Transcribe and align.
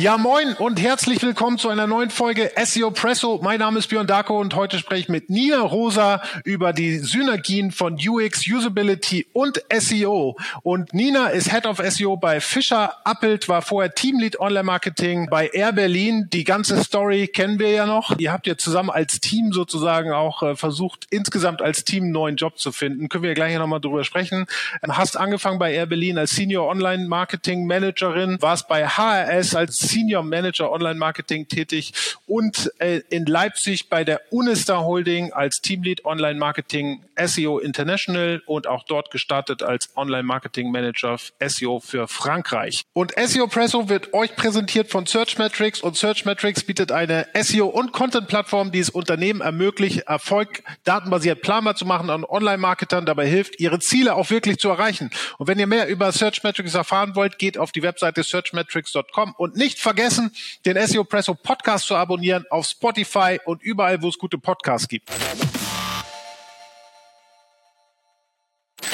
Ja, 0.00 0.16
moin 0.16 0.54
und 0.54 0.80
herzlich 0.80 1.20
willkommen 1.20 1.58
zu 1.58 1.68
einer 1.68 1.86
neuen 1.86 2.08
Folge 2.08 2.50
SEO 2.64 2.90
Presso. 2.90 3.38
Mein 3.42 3.58
Name 3.58 3.78
ist 3.80 3.88
Björn 3.88 4.06
Darko 4.06 4.40
und 4.40 4.54
heute 4.54 4.78
spreche 4.78 5.02
ich 5.02 5.08
mit 5.10 5.28
Nina 5.28 5.60
Rosa 5.60 6.22
über 6.42 6.72
die 6.72 7.00
Synergien 7.00 7.70
von 7.70 7.98
UX, 8.02 8.48
Usability 8.50 9.26
und 9.34 9.62
SEO. 9.70 10.38
Und 10.62 10.94
Nina 10.94 11.26
ist 11.26 11.52
Head 11.52 11.66
of 11.66 11.82
SEO 11.86 12.16
bei 12.16 12.40
Fischer 12.40 12.94
Appelt, 13.04 13.50
war 13.50 13.60
vorher 13.60 13.94
Teamlead 13.94 14.40
Online 14.40 14.62
Marketing 14.62 15.28
bei 15.28 15.48
Air 15.48 15.74
Berlin. 15.74 16.28
Die 16.32 16.44
ganze 16.44 16.82
Story 16.82 17.28
kennen 17.28 17.58
wir 17.58 17.68
ja 17.68 17.84
noch. 17.84 18.18
Ihr 18.18 18.32
habt 18.32 18.46
ja 18.46 18.56
zusammen 18.56 18.88
als 18.88 19.20
Team 19.20 19.52
sozusagen 19.52 20.12
auch 20.12 20.42
äh, 20.42 20.56
versucht, 20.56 21.08
insgesamt 21.10 21.60
als 21.60 21.84
Team 21.84 22.04
einen 22.04 22.12
neuen 22.12 22.36
Job 22.36 22.58
zu 22.58 22.72
finden. 22.72 23.10
Können 23.10 23.24
wir 23.24 23.32
ja 23.32 23.34
gleich 23.34 23.54
nochmal 23.58 23.82
drüber 23.82 24.04
sprechen. 24.04 24.46
Ähm, 24.82 24.96
hast 24.96 25.18
angefangen 25.18 25.58
bei 25.58 25.74
Air 25.74 25.84
Berlin 25.84 26.16
als 26.16 26.30
Senior 26.30 26.68
Online 26.68 27.06
Marketing 27.06 27.66
Managerin, 27.66 28.40
warst 28.40 28.66
bei 28.66 28.88
HRS 28.88 29.54
als 29.54 29.89
Senior 29.90 30.22
Manager 30.22 30.70
Online 30.70 30.98
Marketing 30.98 31.48
tätig 31.48 31.92
und 32.26 32.70
äh, 32.78 33.02
in 33.10 33.26
Leipzig 33.26 33.88
bei 33.88 34.04
der 34.04 34.20
Unistar 34.30 34.84
Holding 34.84 35.32
als 35.32 35.60
Teamlead 35.60 36.04
Online 36.04 36.38
Marketing 36.38 37.02
SEO 37.26 37.58
International 37.58 38.42
und 38.46 38.66
auch 38.66 38.84
dort 38.84 39.10
gestartet 39.10 39.62
als 39.62 39.96
Online 39.96 40.22
Marketing 40.22 40.70
Manager 40.70 41.16
SEO 41.40 41.80
für 41.80 42.08
Frankreich. 42.08 42.84
Und 42.92 43.12
SEO 43.16 43.46
Presso 43.46 43.88
wird 43.88 44.14
euch 44.14 44.36
präsentiert 44.36 44.90
von 44.90 45.06
Searchmetrics 45.06 45.80
und 45.80 45.96
Searchmetrics 45.96 46.64
bietet 46.64 46.92
eine 46.92 47.26
SEO 47.34 47.66
und 47.66 47.92
Content 47.92 48.28
Plattform, 48.28 48.72
die 48.72 48.78
es 48.78 48.90
Unternehmen 48.90 49.40
ermöglicht, 49.40 50.00
Erfolg 50.06 50.62
datenbasiert 50.84 51.42
planbar 51.42 51.76
zu 51.76 51.84
machen 51.84 52.10
und 52.10 52.24
Online-Marketern 52.24 53.06
dabei 53.06 53.26
hilft, 53.26 53.60
ihre 53.60 53.78
Ziele 53.78 54.14
auch 54.14 54.30
wirklich 54.30 54.58
zu 54.58 54.68
erreichen. 54.68 55.10
Und 55.38 55.46
wenn 55.46 55.58
ihr 55.58 55.66
mehr 55.66 55.88
über 55.88 56.12
Searchmetrics 56.12 56.74
erfahren 56.74 57.14
wollt, 57.16 57.38
geht 57.38 57.58
auf 57.58 57.72
die 57.72 57.82
Webseite 57.82 58.22
searchmetrics.com 58.22 59.34
und 59.36 59.56
nicht 59.56 59.78
vergessen, 59.78 60.32
den 60.64 60.76
SEO 60.86 61.04
Presso 61.04 61.34
Podcast 61.34 61.86
zu 61.86 61.96
abonnieren 61.96 62.44
auf 62.50 62.66
Spotify 62.66 63.38
und 63.44 63.62
überall, 63.62 64.02
wo 64.02 64.08
es 64.08 64.18
gute 64.18 64.38
Podcasts 64.38 64.88
gibt. 64.88 65.10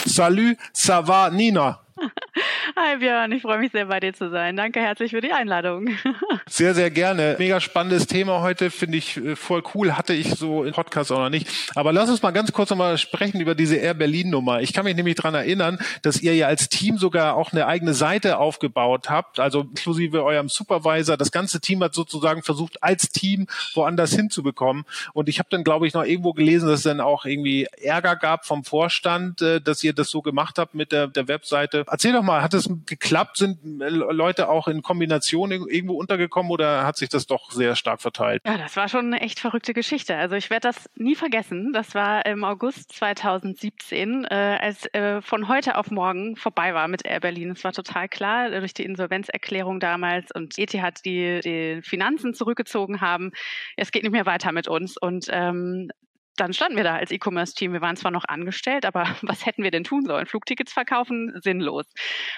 Salut, 0.07 0.57
ça 0.73 1.01
va, 1.01 1.31
Nina? 1.31 1.81
Hi 2.79 2.99
Björn, 2.99 3.33
ich 3.33 3.41
freue 3.41 3.59
mich 3.59 3.73
sehr 3.73 3.87
bei 3.87 4.01
dir 4.01 4.13
zu 4.13 4.29
sein. 4.29 4.55
Danke 4.55 4.81
herzlich 4.81 5.13
für 5.13 5.23
die 5.23 5.33
Einladung. 5.33 5.89
Sehr, 6.49 6.75
sehr 6.75 6.91
gerne. 6.91 7.35
Mega 7.39 7.61
spannendes 7.61 8.07
Thema 8.07 8.41
heute, 8.41 8.71
finde 8.71 8.99
ich 8.99 9.17
äh, 9.17 9.35
voll 9.35 9.63
cool. 9.75 9.97
Hatte 9.97 10.15
ich 10.15 10.31
so 10.31 10.63
im 10.63 10.73
Podcast 10.73 11.11
auch 11.11 11.19
noch 11.19 11.29
nicht. 11.29 11.49
Aber 11.75 11.93
lass 11.93 12.09
uns 12.09 12.23
mal 12.23 12.31
ganz 12.31 12.53
kurz 12.53 12.71
nochmal 12.71 12.99
sprechen 12.99 13.41
über 13.41 13.55
diese 13.57 13.77
Air 13.77 13.95
Berlin 13.95 14.31
Nummer. 14.31 14.61
Ich 14.61 14.73
kann 14.73 14.85
mich 14.85 14.95
nämlich 14.95 15.17
dran 15.17 15.35
erinnern, 15.35 15.79
dass 16.03 16.21
ihr 16.21 16.37
ja 16.37 16.47
als 16.47 16.69
Team 16.69 16.99
sogar 16.99 17.35
auch 17.35 17.53
eine 17.53 17.67
eigene 17.67 17.95
Seite 17.95 18.39
aufgebaut 18.39 19.11
habt, 19.11 19.41
also 19.41 19.63
inklusive 19.63 20.23
eurem 20.23 20.49
Supervisor. 20.49 21.17
Das 21.17 21.33
ganze 21.33 21.61
Team 21.61 21.83
hat 21.83 21.95
sozusagen 21.95 22.43
versucht, 22.43 22.83
als 22.83 23.11
Team 23.11 23.49
woanders 23.75 24.15
hinzubekommen. 24.15 24.85
Und 25.15 25.29
ich 25.29 25.41
habe 25.41 25.49
dann, 25.51 25.65
glaube 25.65 25.89
ich, 25.89 25.95
noch 25.95 26.05
irgendwo 26.05 26.33
gelesen, 26.33 26.69
dass 26.69 26.79
es 26.81 26.85
dann 26.85 27.01
auch 27.01 27.25
irgendwie 27.25 27.67
Ärger 27.83 28.15
gab 28.17 28.47
vom 28.47 28.63
Vorstand, 28.63 29.43
äh, 29.43 29.61
dass 29.61 29.83
ihr 29.83 29.95
das 29.95 30.11
so 30.11 30.23
gemacht 30.23 30.59
habt 30.59 30.75
mit 30.75 30.93
der, 30.93 31.09
der 31.09 31.27
Webseite. 31.27 31.85
Erzähl 31.91 32.13
doch 32.13 32.23
mal, 32.23 32.43
hat 32.43 32.55
es 32.67 32.87
geklappt? 32.87 33.39
Sind 33.39 33.59
Leute 33.63 34.49
auch 34.49 34.69
in 34.69 34.83
Kombination 34.83 35.51
irgendwo 35.51 35.95
untergekommen 35.95 36.51
oder 36.51 36.85
hat 36.85 36.97
sich 36.97 37.09
das 37.09 37.27
doch 37.27 37.51
sehr 37.51 37.77
stark 37.77 38.01
verteilt? 38.01 38.43
Ja, 38.47 38.59
das 38.59 38.77
war 38.77 38.89
schon 38.89 39.07
eine 39.07 39.21
echt 39.21 39.41
verrückte 39.41 39.75
Geschichte. 39.75 40.17
Also 40.17 40.37
ich 40.37 40.51
werde 40.51 40.69
das 40.69 40.91
nie 40.95 41.15
vergessen. 41.15 41.73
Das 41.73 41.95
war 41.95 42.27
im 42.27 42.45
August 42.45 42.93
2017, 42.93 44.25
äh, 44.25 44.59
als 44.61 44.87
äh, 44.95 45.23
von 45.23 45.49
heute 45.49 45.77
auf 45.77 45.91
morgen 45.91 46.37
vorbei 46.37 46.75
war 46.75 46.89
mit 46.89 47.05
Air 47.05 47.21
Berlin. 47.21 47.51
Es 47.51 47.65
war 47.65 47.73
total 47.73 48.09
klar 48.09 48.51
durch 48.51 48.75
die 48.75 48.85
Insolvenzerklärung 48.85 49.81
damals 49.81 50.31
und 50.33 50.59
ETH 50.59 50.73
die, 51.05 51.41
die 51.41 51.81
Finanzen 51.83 52.35
zurückgezogen 52.35 53.01
haben. 53.01 53.33
Es 53.77 53.93
geht 53.93 54.03
nicht 54.03 54.13
mehr 54.13 54.27
weiter 54.27 54.53
mit 54.53 54.69
uns 54.69 54.97
und 54.97 55.27
ähm, 55.31 55.91
dann 56.37 56.53
standen 56.53 56.77
wir 56.77 56.85
da 56.85 56.97
als 56.97 57.11
E-Commerce-Team. 57.11 57.73
Wir 57.73 57.81
waren 57.81 57.97
zwar 57.97 58.11
noch 58.11 58.25
angestellt, 58.27 58.85
aber 58.85 59.07
was 59.23 59.47
hätten 59.47 59.63
wir 59.63 59.71
denn 59.71 59.85
tun 59.85 60.05
sollen? 60.05 60.27
Flugtickets 60.27 60.73
verkaufen? 60.73 61.39
Sinnlos. 61.43 61.87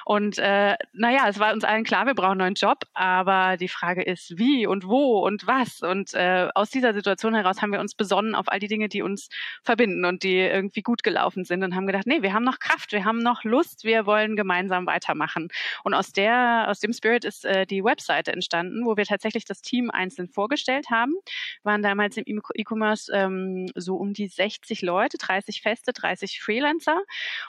Und 0.04 0.38
äh, 0.38 0.76
naja, 0.92 1.28
es 1.28 1.38
war 1.38 1.52
uns 1.52 1.64
allen 1.64 1.84
klar, 1.84 2.06
wir 2.06 2.14
brauchen 2.14 2.32
einen 2.32 2.38
neuen 2.38 2.54
Job, 2.54 2.84
aber 2.94 3.56
die 3.56 3.68
Frage 3.68 4.02
ist, 4.02 4.38
wie 4.38 4.66
und 4.66 4.86
wo 4.86 5.20
und 5.26 5.46
was. 5.46 5.82
Und 5.82 6.14
äh, 6.14 6.48
aus 6.54 6.70
dieser 6.70 6.94
Situation 6.94 7.34
heraus 7.34 7.62
haben 7.62 7.72
wir 7.72 7.80
uns 7.80 7.94
besonnen 7.94 8.34
auf 8.34 8.46
all 8.48 8.60
die 8.60 8.68
Dinge, 8.68 8.88
die 8.88 9.02
uns 9.02 9.28
verbinden 9.62 10.04
und 10.04 10.22
die 10.22 10.38
irgendwie 10.38 10.82
gut 10.82 11.02
gelaufen 11.02 11.44
sind 11.44 11.62
und 11.62 11.74
haben 11.74 11.86
gedacht, 11.86 12.06
nee, 12.06 12.22
wir 12.22 12.32
haben 12.32 12.44
noch 12.44 12.58
Kraft, 12.58 12.92
wir 12.92 13.04
haben 13.04 13.18
noch 13.18 13.44
Lust, 13.44 13.84
wir 13.84 14.06
wollen 14.06 14.36
gemeinsam 14.36 14.86
weitermachen. 14.86 15.48
Und 15.84 15.94
aus 15.94 16.12
der, 16.12 16.66
aus 16.68 16.80
dem 16.80 16.92
Spirit 16.92 17.24
ist 17.24 17.44
äh, 17.44 17.66
die 17.66 17.84
Webseite 17.84 18.32
entstanden, 18.32 18.84
wo 18.84 18.96
wir 18.96 19.04
tatsächlich 19.04 19.44
das 19.44 19.60
Team 19.62 19.90
einzeln 19.90 20.28
vorgestellt 20.28 20.90
haben. 20.90 21.14
Wir 21.62 21.72
waren 21.72 21.82
damals 21.82 22.16
im 22.16 22.40
E-Commerce 22.54 23.12
ähm, 23.12 23.66
so 23.88 23.96
um 23.96 24.12
die 24.12 24.28
60 24.28 24.82
Leute, 24.82 25.16
30 25.16 25.62
Feste, 25.62 25.92
30 25.92 26.40
Freelancer. 26.40 27.00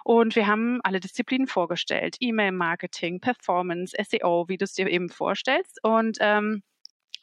Und 0.06 0.36
wir 0.38 0.48
haben 0.48 0.80
alle 0.84 1.02
Disziplinen 1.02 1.48
vorgestellt. 1.48 2.16
E-Mail-Marketing, 2.20 3.20
Performance, 3.20 3.96
SEO, 4.10 4.46
wie 4.48 4.58
du 4.58 4.64
es 4.64 4.74
dir 4.74 4.88
eben 4.88 5.10
vorstellst. 5.10 5.80
Und 5.84 6.18
ähm, 6.22 6.64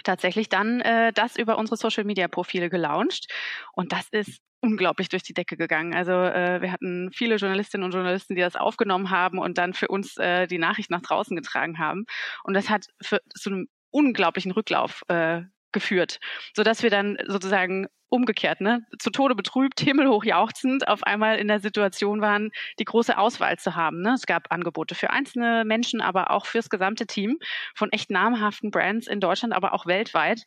tatsächlich 0.04 0.50
dann 0.50 0.80
äh, 0.82 1.12
das 1.14 1.36
über 1.36 1.56
unsere 1.56 1.78
Social-Media-Profile 1.78 2.68
gelauncht. 2.68 3.26
Und 3.72 3.92
das 3.92 4.08
ist 4.10 4.40
unglaublich 4.60 5.08
durch 5.08 5.22
die 5.22 5.34
Decke 5.34 5.56
gegangen. 5.56 5.94
Also 5.94 6.12
äh, 6.12 6.60
wir 6.60 6.72
hatten 6.72 7.10
viele 7.12 7.36
Journalistinnen 7.36 7.84
und 7.84 7.94
Journalisten, 7.94 8.34
die 8.34 8.42
das 8.42 8.56
aufgenommen 8.56 9.10
haben 9.10 9.38
und 9.38 9.56
dann 9.56 9.72
für 9.72 9.88
uns 9.88 10.18
äh, 10.18 10.46
die 10.46 10.58
Nachricht 10.58 10.90
nach 10.90 11.02
draußen 11.02 11.34
getragen 11.36 11.78
haben. 11.78 12.04
Und 12.44 12.54
das 12.54 12.68
hat 12.68 12.86
für, 13.00 13.20
zu 13.34 13.50
einem 13.50 13.68
unglaublichen 13.90 14.52
Rücklauf 14.52 15.02
äh, 15.08 15.42
geführt, 15.72 16.18
sodass 16.54 16.82
wir 16.82 16.90
dann 16.90 17.16
sozusagen 17.26 17.86
umgekehrt, 18.08 18.60
ne, 18.60 18.86
zu 18.98 19.10
Tode 19.10 19.34
betrübt, 19.34 19.80
himmelhoch 19.80 20.24
jauchzend, 20.24 20.86
auf 20.88 21.02
einmal 21.02 21.38
in 21.38 21.48
der 21.48 21.60
Situation 21.60 22.20
waren, 22.20 22.50
die 22.78 22.84
große 22.84 23.18
Auswahl 23.18 23.58
zu 23.58 23.74
haben. 23.74 24.00
Ne? 24.00 24.14
Es 24.14 24.26
gab 24.26 24.52
Angebote 24.52 24.94
für 24.94 25.10
einzelne 25.10 25.64
Menschen, 25.64 26.00
aber 26.00 26.30
auch 26.30 26.46
fürs 26.46 26.70
gesamte 26.70 27.06
Team 27.06 27.38
von 27.74 27.90
echt 27.90 28.10
namhaften 28.10 28.70
Brands 28.70 29.06
in 29.06 29.20
Deutschland, 29.20 29.54
aber 29.54 29.74
auch 29.74 29.86
weltweit. 29.86 30.42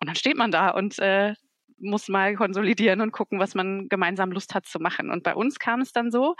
Und 0.00 0.08
dann 0.08 0.16
steht 0.16 0.36
man 0.36 0.50
da 0.50 0.70
und 0.70 0.98
äh, 0.98 1.34
muss 1.78 2.08
mal 2.08 2.34
konsolidieren 2.34 3.00
und 3.00 3.12
gucken, 3.12 3.38
was 3.38 3.54
man 3.54 3.88
gemeinsam 3.88 4.32
Lust 4.32 4.54
hat 4.54 4.66
zu 4.66 4.78
machen. 4.78 5.10
Und 5.10 5.22
bei 5.22 5.34
uns 5.34 5.58
kam 5.58 5.80
es 5.80 5.92
dann 5.92 6.10
so, 6.10 6.34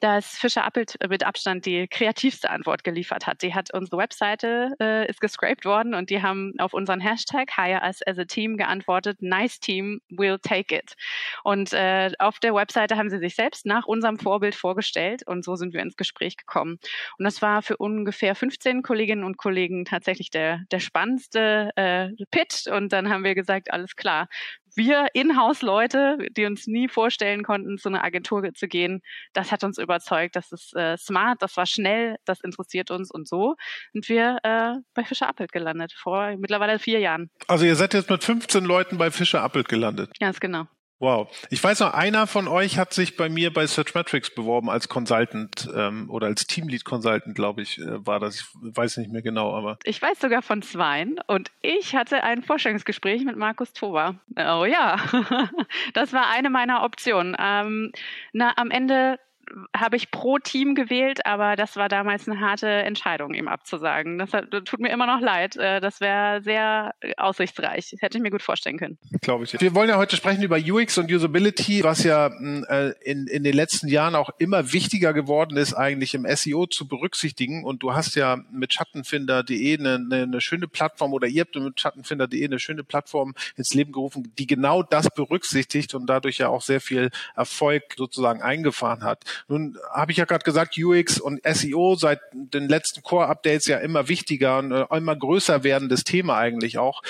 dass 0.00 0.36
Fischer 0.38 0.64
Appelt 0.64 0.96
mit 1.08 1.24
Abstand 1.24 1.66
die 1.66 1.86
kreativste 1.88 2.50
Antwort 2.50 2.84
geliefert 2.84 3.26
hat. 3.26 3.42
Die 3.42 3.54
hat 3.54 3.72
unsere 3.72 3.98
Webseite 3.98 4.74
äh, 4.80 5.08
ist 5.08 5.20
gescraped 5.20 5.64
worden 5.64 5.94
und 5.94 6.10
die 6.10 6.22
haben 6.22 6.52
auf 6.58 6.74
unseren 6.74 7.00
Hashtag 7.00 7.50
Hire 7.56 7.80
Us 7.82 8.00
as 8.06 8.18
a 8.18 8.24
Team 8.24 8.56
geantwortet, 8.56 9.22
Nice 9.22 9.58
Team, 9.60 10.00
we'll 10.10 10.38
take 10.40 10.76
it. 10.76 10.94
Und 11.42 11.72
äh, 11.72 12.10
auf 12.18 12.38
der 12.38 12.54
Webseite 12.54 12.96
haben 12.96 13.10
sie 13.10 13.18
sich 13.18 13.34
selbst 13.34 13.66
nach 13.66 13.86
unserem 13.86 14.18
Vorbild 14.18 14.54
vorgestellt 14.54 15.26
und 15.26 15.44
so 15.44 15.56
sind 15.56 15.72
wir 15.72 15.82
ins 15.82 15.96
Gespräch 15.96 16.36
gekommen. 16.36 16.78
Und 17.18 17.24
das 17.24 17.42
war 17.42 17.62
für 17.62 17.76
ungefähr 17.76 18.34
15 18.34 18.82
Kolleginnen 18.82 19.24
und 19.24 19.36
Kollegen 19.36 19.84
tatsächlich 19.84 20.30
der, 20.30 20.60
der 20.70 20.80
spannendste 20.80 21.70
äh, 21.76 22.10
Pitch. 22.30 22.66
Und 22.66 22.92
dann 22.92 23.08
haben 23.08 23.24
wir 23.24 23.34
gesagt, 23.34 23.72
alles 23.72 23.96
klar, 23.96 24.28
wir 24.76 25.08
Inhouse-Leute, 25.14 26.18
die 26.36 26.46
uns 26.46 26.66
nie 26.66 26.88
vorstellen 26.88 27.42
konnten, 27.42 27.78
zu 27.78 27.88
einer 27.88 28.04
Agentur 28.04 28.42
zu 28.54 28.68
gehen, 28.68 29.02
das 29.32 29.52
hat 29.52 29.64
uns 29.64 29.78
überzeugt. 29.78 30.36
Das 30.36 30.52
ist 30.52 30.74
äh, 30.74 30.96
smart, 30.96 31.42
das 31.42 31.56
war 31.56 31.66
schnell, 31.66 32.16
das 32.24 32.40
interessiert 32.40 32.90
uns 32.90 33.10
und 33.10 33.28
so 33.28 33.54
sind 33.92 34.08
wir 34.08 34.38
äh, 34.42 34.74
bei 34.94 35.04
Fischer 35.04 35.28
Appelt 35.28 35.52
gelandet, 35.52 35.92
vor 35.92 36.36
mittlerweile 36.36 36.78
vier 36.78 37.00
Jahren. 37.00 37.30
Also 37.46 37.64
ihr 37.64 37.76
seid 37.76 37.94
jetzt 37.94 38.10
mit 38.10 38.24
15 38.24 38.64
Leuten 38.64 38.98
bei 38.98 39.10
Fischer 39.10 39.42
Appelt 39.42 39.68
gelandet. 39.68 40.10
Ganz 40.18 40.40
genau. 40.40 40.66
Wow. 41.04 41.28
Ich 41.50 41.62
weiß 41.62 41.80
noch, 41.80 41.92
einer 41.92 42.26
von 42.26 42.48
euch 42.48 42.78
hat 42.78 42.94
sich 42.94 43.18
bei 43.18 43.28
mir 43.28 43.52
bei 43.52 43.66
Searchmetrics 43.66 44.34
beworben 44.34 44.70
als 44.70 44.88
Consultant 44.88 45.68
ähm, 45.76 46.08
oder 46.08 46.28
als 46.28 46.46
Teamlead 46.46 46.86
Consultant, 46.86 47.34
glaube 47.34 47.60
ich, 47.60 47.78
äh, 47.78 48.06
war 48.06 48.20
das. 48.20 48.36
Ich 48.36 48.74
weiß 48.74 48.96
nicht 48.96 49.12
mehr 49.12 49.20
genau, 49.20 49.54
aber. 49.54 49.78
Ich 49.84 50.00
weiß 50.00 50.18
sogar 50.18 50.40
von 50.40 50.62
zweien 50.62 51.20
und 51.26 51.50
ich 51.60 51.94
hatte 51.94 52.22
ein 52.22 52.42
Vorstellungsgespräch 52.42 53.22
mit 53.22 53.36
Markus 53.36 53.74
Toba. 53.74 54.14
Oh 54.34 54.64
ja, 54.64 54.96
das 55.92 56.14
war 56.14 56.30
eine 56.30 56.48
meiner 56.48 56.82
Optionen. 56.82 57.36
Ähm, 57.38 57.92
na, 58.32 58.54
am 58.56 58.70
Ende 58.70 59.18
habe 59.76 59.96
ich 59.96 60.10
pro 60.10 60.38
Team 60.38 60.74
gewählt, 60.74 61.26
aber 61.26 61.56
das 61.56 61.76
war 61.76 61.88
damals 61.88 62.28
eine 62.28 62.40
harte 62.40 62.68
Entscheidung, 62.68 63.34
ihm 63.34 63.48
abzusagen. 63.48 64.18
Das, 64.18 64.32
hat, 64.32 64.52
das 64.52 64.64
tut 64.64 64.80
mir 64.80 64.90
immer 64.90 65.06
noch 65.06 65.20
leid. 65.20 65.56
Äh, 65.56 65.80
das 65.80 66.00
wäre 66.00 66.42
sehr 66.42 66.94
aussichtsreich. 67.16 67.94
Hätte 68.00 68.18
ich 68.18 68.22
mir 68.22 68.30
gut 68.30 68.42
vorstellen 68.42 68.78
können. 68.78 68.98
Glaube 69.20 69.44
ich. 69.44 69.60
Wir 69.60 69.74
wollen 69.74 69.88
ja 69.88 69.96
heute 69.96 70.16
sprechen 70.16 70.42
über 70.42 70.56
UX 70.56 70.98
und 70.98 71.10
Usability, 71.10 71.82
was 71.84 72.04
ja 72.04 72.30
hm, 72.30 72.64
äh, 72.68 72.90
in, 73.02 73.26
in 73.26 73.44
den 73.44 73.54
letzten 73.54 73.88
Jahren 73.88 74.14
auch 74.14 74.30
immer 74.38 74.72
wichtiger 74.72 75.12
geworden 75.12 75.56
ist, 75.56 75.74
eigentlich 75.74 76.14
im 76.14 76.26
SEO 76.28 76.66
zu 76.66 76.88
berücksichtigen. 76.88 77.64
Und 77.64 77.82
du 77.82 77.94
hast 77.94 78.14
ja 78.14 78.38
mit 78.52 78.72
Schattenfinder.de 78.72 79.78
eine, 79.78 80.22
eine 80.22 80.40
schöne 80.40 80.68
Plattform 80.68 81.12
oder 81.12 81.26
ihr 81.26 81.42
habt 81.42 81.54
mit 81.56 81.80
Schattenfinder.de 81.80 82.44
eine 82.44 82.58
schöne 82.58 82.84
Plattform 82.84 83.34
ins 83.56 83.74
Leben 83.74 83.92
gerufen, 83.92 84.32
die 84.38 84.46
genau 84.46 84.82
das 84.82 85.08
berücksichtigt 85.10 85.94
und 85.94 86.06
dadurch 86.06 86.38
ja 86.38 86.48
auch 86.48 86.62
sehr 86.62 86.80
viel 86.80 87.10
Erfolg 87.34 87.82
sozusagen 87.96 88.42
eingefahren 88.42 89.02
hat. 89.04 89.24
Nun 89.48 89.76
habe 89.92 90.12
ich 90.12 90.18
ja 90.18 90.24
gerade 90.24 90.44
gesagt, 90.44 90.76
UX 90.78 91.20
und 91.20 91.40
SEO 91.44 91.94
seit 91.96 92.20
den 92.32 92.68
letzten 92.68 93.02
Core-Updates 93.02 93.66
ja 93.66 93.78
immer 93.78 94.08
wichtiger 94.08 94.58
und 94.58 94.72
äh, 94.72 94.84
immer 94.96 95.16
größer 95.16 95.64
werdendes 95.64 96.04
Thema 96.04 96.36
eigentlich 96.36 96.78
auch. 96.78 97.02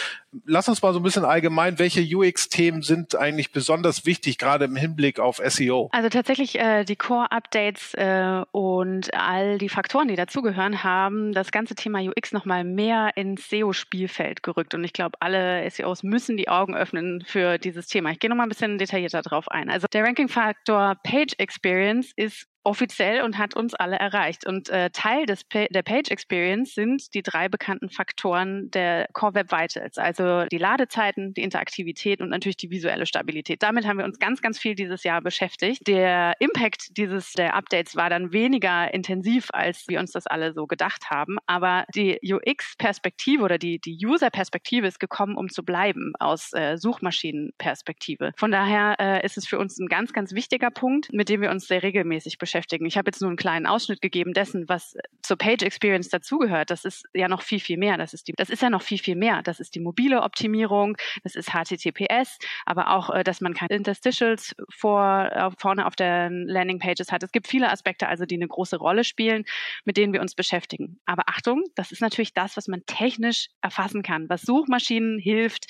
Lass 0.44 0.68
uns 0.68 0.82
mal 0.82 0.92
so 0.92 1.00
ein 1.00 1.02
bisschen 1.02 1.24
allgemein, 1.24 1.78
welche 1.78 2.02
UX-Themen 2.02 2.82
sind 2.82 3.16
eigentlich 3.16 3.52
besonders 3.52 4.04
wichtig, 4.06 4.38
gerade 4.38 4.64
im 4.64 4.76
Hinblick 4.76 5.20
auf 5.20 5.40
SEO? 5.44 5.88
Also 5.92 6.08
tatsächlich 6.08 6.58
äh, 6.58 6.84
die 6.84 6.96
Core-Updates 6.96 7.94
äh, 7.94 8.42
und 8.50 9.14
all 9.14 9.58
die 9.58 9.68
Faktoren, 9.68 10.08
die 10.08 10.16
dazugehören, 10.16 10.82
haben 10.82 11.32
das 11.32 11.52
ganze 11.52 11.74
Thema 11.74 12.00
UX 12.00 12.32
nochmal 12.32 12.64
mehr 12.64 13.12
ins 13.16 13.48
SEO-Spielfeld 13.48 14.42
gerückt. 14.42 14.74
Und 14.74 14.84
ich 14.84 14.92
glaube, 14.92 15.16
alle 15.20 15.68
SEOs 15.70 16.02
müssen 16.02 16.36
die 16.36 16.48
Augen 16.48 16.74
öffnen 16.74 17.24
für 17.26 17.58
dieses 17.58 17.86
Thema. 17.86 18.10
Ich 18.10 18.18
gehe 18.18 18.30
nochmal 18.30 18.46
ein 18.46 18.50
bisschen 18.50 18.78
detaillierter 18.78 19.22
drauf 19.22 19.48
ein. 19.48 19.70
Also 19.70 19.86
der 19.92 20.04
Ranking-Faktor 20.04 20.96
Page 21.02 21.34
Experience 21.38 22.12
ist 22.16 22.49
offiziell 22.64 23.22
und 23.22 23.38
hat 23.38 23.55
uns 23.55 23.75
alle 23.75 23.96
erreicht. 23.96 24.46
Und 24.46 24.70
äh, 24.70 24.90
Teil 24.90 25.26
des 25.26 25.44
pa 25.44 25.66
der 25.70 25.82
Page 25.82 26.11
Experience 26.11 26.75
sind 26.75 27.14
die 27.14 27.22
drei 27.22 27.49
bekannten 27.49 27.90
Faktoren 27.90 28.70
der 28.70 29.06
Core 29.12 29.34
Web 29.34 29.52
Vitals, 29.52 29.99
also 29.99 30.46
die 30.46 30.58
Ladezeiten, 30.58 31.34
die 31.34 31.43
Interaktivität 31.43 32.20
und 32.20 32.31
natürlich 32.31 32.56
die 32.56 32.70
visuelle 32.70 33.06
Stabilität. 33.06 33.62
Damit 33.62 33.87
haben 33.87 33.99
wir 33.99 34.05
uns 34.05 34.19
ganz, 34.19 34.40
ganz 34.40 34.58
viel 34.58 34.75
dieses 34.75 35.05
Jahr 35.05 35.20
beschäftigt. 35.20 35.87
Der 35.87 36.34
Impact 36.38 36.96
dieses 36.96 37.32
der 37.34 37.55
Updates 37.55 37.96
war 37.96 38.08
dann 38.08 38.32
weniger 38.32 38.93
intensiv, 38.93 39.49
als 39.52 39.84
wir 39.88 40.00
uns 40.00 40.12
das 40.12 40.26
alle 40.26 40.55
so 40.55 40.67
gedacht 40.67 41.10
haben. 41.10 41.37
Aber 41.46 41.84
die 41.94 42.19
UX-Perspektive 42.22 43.44
oder 43.44 43.58
die, 43.58 43.78
die 43.78 43.99
User-Perspektive 44.05 44.87
ist 44.87 45.00
gekommen, 45.00 45.37
um 45.37 45.50
zu 45.50 45.64
bleiben 45.64 46.12
aus 46.19 46.52
äh, 46.55 46.78
Suchmaschinenperspektive. 46.78 48.32
Von 48.37 48.50
daher 48.50 48.96
äh, 48.99 49.25
ist 49.25 49.37
es 49.37 49.46
für 49.46 49.58
uns 49.58 49.78
ein 49.78 49.88
ganz, 49.88 50.12
ganz 50.12 50.32
wichtiger 50.32 50.70
Punkt, 50.70 51.12
mit 51.12 51.28
dem 51.28 51.43
wir 51.43 51.50
uns 51.50 51.67
sehr 51.67 51.82
regelmäßig 51.82 52.38
beschäftigen 52.38 52.53
beschäftigen. 52.54 52.86
Ich 52.86 52.96
habe 52.96 53.08
jetzt 53.08 53.20
nur 53.20 53.30
einen 53.30 53.36
kleinen 53.36 53.66
Ausschnitt 53.66 54.00
gegeben 54.00 54.32
dessen, 54.32 54.68
was 54.68 54.96
zur 55.22 55.36
Page 55.36 55.62
Experience 55.64 56.08
dazugehört. 56.08 56.70
Das 56.70 56.84
ist 56.84 57.04
ja 57.12 57.26
noch 57.26 57.42
viel, 57.42 57.58
viel 57.58 57.76
mehr. 57.76 57.96
Das 57.96 58.14
ist, 58.14 58.28
die, 58.28 58.32
das 58.36 58.48
ist 58.48 58.62
ja 58.62 58.70
noch 58.70 58.82
viel, 58.82 58.98
viel 58.98 59.16
mehr. 59.16 59.42
Das 59.42 59.58
ist 59.58 59.74
die 59.74 59.80
mobile 59.80 60.22
Optimierung, 60.22 60.96
das 61.24 61.34
ist 61.34 61.50
HTTPS, 61.50 62.38
aber 62.64 62.94
auch, 62.94 63.10
äh, 63.10 63.24
dass 63.24 63.40
man 63.40 63.54
keine 63.54 63.74
Interstitials 63.74 64.54
vor, 64.70 65.30
äh, 65.32 65.50
vorne 65.58 65.86
auf 65.86 65.96
den 65.96 66.46
Landing 66.46 66.78
Pages 66.78 67.10
hat. 67.10 67.24
Es 67.24 67.32
gibt 67.32 67.48
viele 67.48 67.70
Aspekte, 67.70 68.06
also 68.06 68.24
die 68.24 68.36
eine 68.36 68.46
große 68.46 68.76
Rolle 68.76 69.02
spielen, 69.02 69.44
mit 69.84 69.96
denen 69.96 70.12
wir 70.12 70.20
uns 70.20 70.34
beschäftigen. 70.34 71.00
Aber 71.06 71.24
Achtung, 71.26 71.64
das 71.74 71.90
ist 71.90 72.02
natürlich 72.02 72.34
das, 72.34 72.56
was 72.56 72.68
man 72.68 72.86
technisch 72.86 73.48
erfassen 73.62 74.02
kann, 74.02 74.28
was 74.28 74.42
Suchmaschinen 74.42 75.18
hilft, 75.18 75.66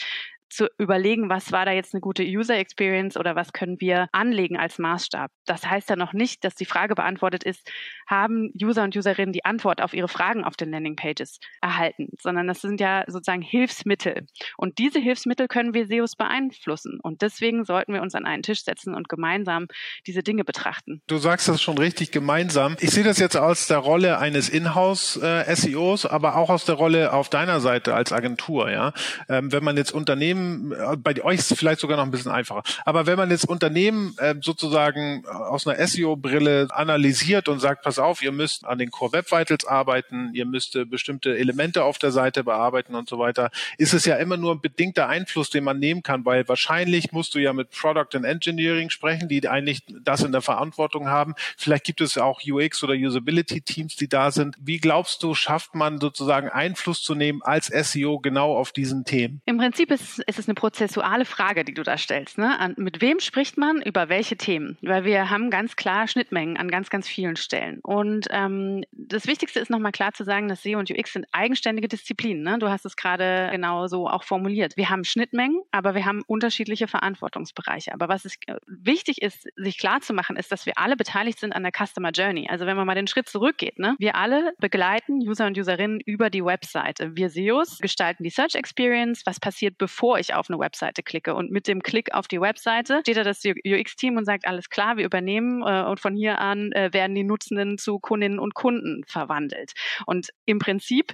zu 0.49 0.69
überlegen, 0.79 1.29
was 1.29 1.53
war 1.53 1.65
da 1.65 1.73
jetzt 1.73 1.95
eine 1.95 2.01
gute 2.01 2.23
User 2.23 2.57
Experience 2.57 3.17
oder 3.17 3.35
was 3.35 3.53
können 3.53 3.81
wir 3.81 4.09
anlegen 4.13 4.57
als 4.57 4.79
Maßstab. 4.79 5.31
Das 5.47 5.67
heißt 5.67 5.91
ja 5.91 5.97
noch 5.97 6.13
nicht, 6.13 6.45
dass 6.45 6.55
die 6.55 6.65
Frage 6.65 6.95
beantwortet 6.95 7.45
ist, 7.45 7.71
haben 8.07 8.51
User 8.61 8.85
und 8.85 8.97
Userinnen 8.97 9.33
die 9.33 9.45
Antwort 9.45 9.83
auf 9.83 9.95
ihre 9.95 10.09
Fragen 10.09 10.45
auf 10.45 10.57
den 10.57 10.71
Landing 10.71 10.97
Pages 10.97 11.39
erhalten, 11.61 12.09
sondern 12.21 12.47
das 12.47 12.61
sind 12.61 12.81
ja 12.81 13.05
sozusagen 13.07 13.43
Hilfsmittel. 13.43 14.27
Und 14.57 14.79
diese 14.79 14.99
Hilfsmittel 14.99 15.49
können 15.49 15.75
wir 15.75 15.87
SEOs 15.87 16.17
beeinflussen. 16.17 16.99
Und 17.03 17.23
deswegen 17.23 17.65
sollten 17.65 17.93
wir 17.93 18.03
uns 18.03 18.15
an 18.15 18.27
einen 18.27 18.43
Tisch 18.43 18.63
setzen 18.65 18.95
und 18.95 19.09
gemeinsam 19.09 19.67
diese 20.07 20.23
Dinge 20.23 20.45
betrachten. 20.45 21.03
Du 21.07 21.19
sagst 21.19 21.49
das 21.49 21.63
schon 21.63 21.79
richtig 21.79 22.11
gemeinsam. 22.11 22.77
Ich 22.81 22.91
sehe 22.91 23.05
das 23.05 23.19
jetzt 23.19 23.37
aus 23.37 23.67
der 23.67 23.79
Rolle 23.79 24.19
eines 24.19 24.49
Inhouse-SEOs, 24.49 26.05
äh, 26.05 26.09
aber 26.09 26.37
auch 26.37 26.51
aus 26.51 26.65
der 26.65 26.77
Rolle 26.77 27.13
auf 27.13 27.29
deiner 27.29 27.61
Seite 27.61 27.95
als 27.95 28.13
Agentur. 28.13 28.71
Ja, 28.71 28.93
ähm, 29.29 29.53
wenn 29.53 29.65
man 29.65 29.77
jetzt 29.77 29.93
Unternehmen 29.93 30.34
äh, 30.35 30.97
bei 30.97 31.23
euch 31.25 31.39
ist 31.39 31.51
es 31.51 31.59
vielleicht 31.59 31.81
sogar 31.81 31.97
noch 31.97 32.05
ein 32.05 32.11
bisschen 32.11 32.33
einfacher. 32.33 32.63
Aber 32.85 33.07
wenn 33.07 33.17
man 33.17 33.31
jetzt 33.31 33.49
Unternehmen 33.49 34.15
äh, 34.19 34.35
sozusagen 34.41 35.27
aus 35.27 35.67
einer 35.67 35.85
SEO-Brille 35.87 36.69
analysiert 36.71 37.49
und 37.49 37.61
sagt, 37.61 37.83
pass 37.83 37.99
auf, 37.99 38.23
ihr 38.23 38.33
müsst 38.33 38.65
an 38.65 38.79
den 38.79 38.91
Core 38.91 39.13
Web 39.13 39.31
Vitals 39.31 39.65
arbeiten, 39.67 40.31
ihr 40.35 40.47
müsst 40.47 40.77
äh, 40.77 40.85
bestimmte 40.85 41.37
Elemente 41.37 41.85
auf 41.85 41.99
der 41.99 42.13
Seite 42.13 42.45
bearbeiten 42.45 42.95
und 42.95 43.09
so 43.09 43.19
weiter, 43.19 43.51
ist 43.79 43.95
es 43.95 44.05
ja 44.05 44.17
immer 44.17 44.37
nur 44.37 44.55
ein 44.55 44.61
bedingter 44.61 45.09
Einfluss, 45.09 45.51
den 45.51 45.65
man 45.65 45.79
nehmen 45.79 46.03
kann, 46.03 46.25
weil 46.25 46.47
wahrscheinlich 46.49 47.13
musst 47.13 47.35
du 47.35 47.39
ja 47.39 47.53
mit 47.53 47.71
Product 47.71 48.15
and 48.15 48.25
Engineering 48.25 48.91
sprechen, 48.91 49.29
die 49.29 49.49
eigentlich 49.49 49.83
das 50.03 50.23
in 50.23 50.33
der 50.33 50.43
Verantwortung 50.43 51.09
haben. 51.09 51.35
Vielleicht 51.57 51.85
gibt 51.85 52.01
es 52.01 52.19
auch 52.19 52.41
UX 52.47 52.83
oder 52.83 52.95
Usability 52.95 53.61
Teams, 53.61 53.97
die 53.97 54.09
da 54.09 54.31
sind. 54.31 54.57
Wie 54.61 54.79
glaubst 54.79 55.23
du, 55.23 55.35
schafft 55.35 55.75
man 55.75 56.01
sozusagen 56.01 56.49
Einfluss 56.49 57.03
zu 57.03 57.15
nehmen 57.15 57.43
als 57.43 57.67
SEO 57.67 58.19
genau 58.19 58.57
auf 58.57 58.73
diesen 58.73 59.05
Themen? 59.05 59.41
Im 59.47 59.59
Prinzip 59.59 59.91
ist 59.91 60.23
es 60.27 60.39
ist 60.39 60.49
eine 60.49 60.55
prozessuale 60.55 61.25
Frage, 61.25 61.65
die 61.65 61.75
du 61.75 61.83
da 61.83 61.99
stellst. 61.99 62.39
Ne? 62.39 62.59
An, 62.59 62.75
mit 62.77 63.01
wem 63.01 63.21
spricht 63.21 63.57
man 63.57 63.83
über 63.83 64.09
welche 64.09 64.37
Themen? 64.37 64.79
Weil 64.83 65.05
wir 65.05 65.31
haben 65.31 65.51
ganz 65.51 65.77
klar 65.77 66.09
Schnittmengen 66.09 66.57
an 66.57 66.71
ganz, 66.71 66.91
ganz 66.91 67.09
vielen 67.09 67.37
Stellen. 67.37 67.81
Und 67.83 68.27
ähm, 68.31 68.85
das 68.93 69.27
Wichtigste 69.27 69.61
ist 69.61 69.71
nochmal 69.71 69.93
klar 69.93 70.13
zu 70.13 70.25
sagen, 70.25 70.49
dass 70.49 70.63
SEO 70.63 70.79
und 70.79 70.91
UX 70.91 71.13
sind 71.13 71.27
eigenständige 71.33 71.89
Disziplinen. 71.89 72.43
Ne? 72.43 72.59
Du 72.59 72.69
hast 72.69 72.85
es 72.85 72.97
gerade 72.97 73.49
genau 73.53 73.87
so 73.87 74.09
auch 74.09 74.25
formuliert. 74.25 74.77
Wir 74.77 74.91
haben 74.91 75.05
Schnittmengen, 75.05 75.63
aber 75.71 75.95
wir 75.95 76.05
haben 76.05 76.23
unterschiedliche 76.27 76.89
Verantwortungsbereiche. 76.89 77.93
Aber 77.93 78.09
was 78.09 78.25
ist, 78.25 78.39
äh, 78.47 78.57
wichtig 78.67 79.23
ist, 79.23 79.49
sich 79.57 79.79
klar 79.79 80.01
zu 80.01 80.13
machen, 80.13 80.37
ist, 80.37 80.51
dass 80.53 80.67
wir 80.67 80.79
alle 80.79 80.97
beteiligt 80.97 81.39
sind 81.39 81.53
an 81.53 81.63
der 81.63 81.73
Customer 81.73 82.11
Journey. 82.11 82.49
Also 82.49 82.67
wenn 82.67 82.77
man 82.77 82.87
mal 82.87 82.95
den 82.95 83.07
Schritt 83.07 83.29
zurückgeht, 83.29 83.79
ne? 83.79 83.97
wir 83.99 84.17
alle 84.17 84.55
begleiten 84.59 85.21
User 85.21 85.47
und 85.47 85.59
Userinnen 85.59 86.01
über 86.01 86.31
die 86.31 86.45
Webseite. 86.45 87.17
Wir 87.17 87.31
SEOs 87.31 87.79
gestalten 87.79 88.25
die 88.25 88.31
Search 88.31 88.55
Experience. 88.55 89.23
Was 89.27 89.41
passiert, 89.41 89.79
bevor 89.79 90.14
ich 90.19 90.25
ich 90.25 90.35
auf 90.35 90.51
eine 90.51 90.59
Webseite 90.59 91.03
klicke. 91.03 91.35
Und 91.35 91.51
mit 91.51 91.69
dem 91.69 91.83
Klick 91.83 92.13
auf 92.15 92.29
die 92.29 92.41
Webseite 92.41 93.01
steht 93.03 93.17
da 93.17 93.23
das 93.23 93.43
UX-Team 93.45 94.17
und 94.17 94.25
sagt, 94.25 94.47
alles 94.47 94.69
klar, 94.69 94.97
wir 94.97 95.05
übernehmen 95.05 95.63
äh, 95.63 95.85
und 95.85 96.01
von 96.01 96.15
hier 96.15 96.39
an 96.41 96.73
äh, 96.73 96.93
werden 96.93 97.15
die 97.15 97.25
Nutzenden 97.25 97.79
zu 97.79 97.99
Kundinnen 97.99 98.39
und 98.39 98.55
Kunden 98.55 99.03
verwandelt. 99.07 99.73
Und 100.07 100.31
im 100.47 100.59
Prinzip 100.59 101.13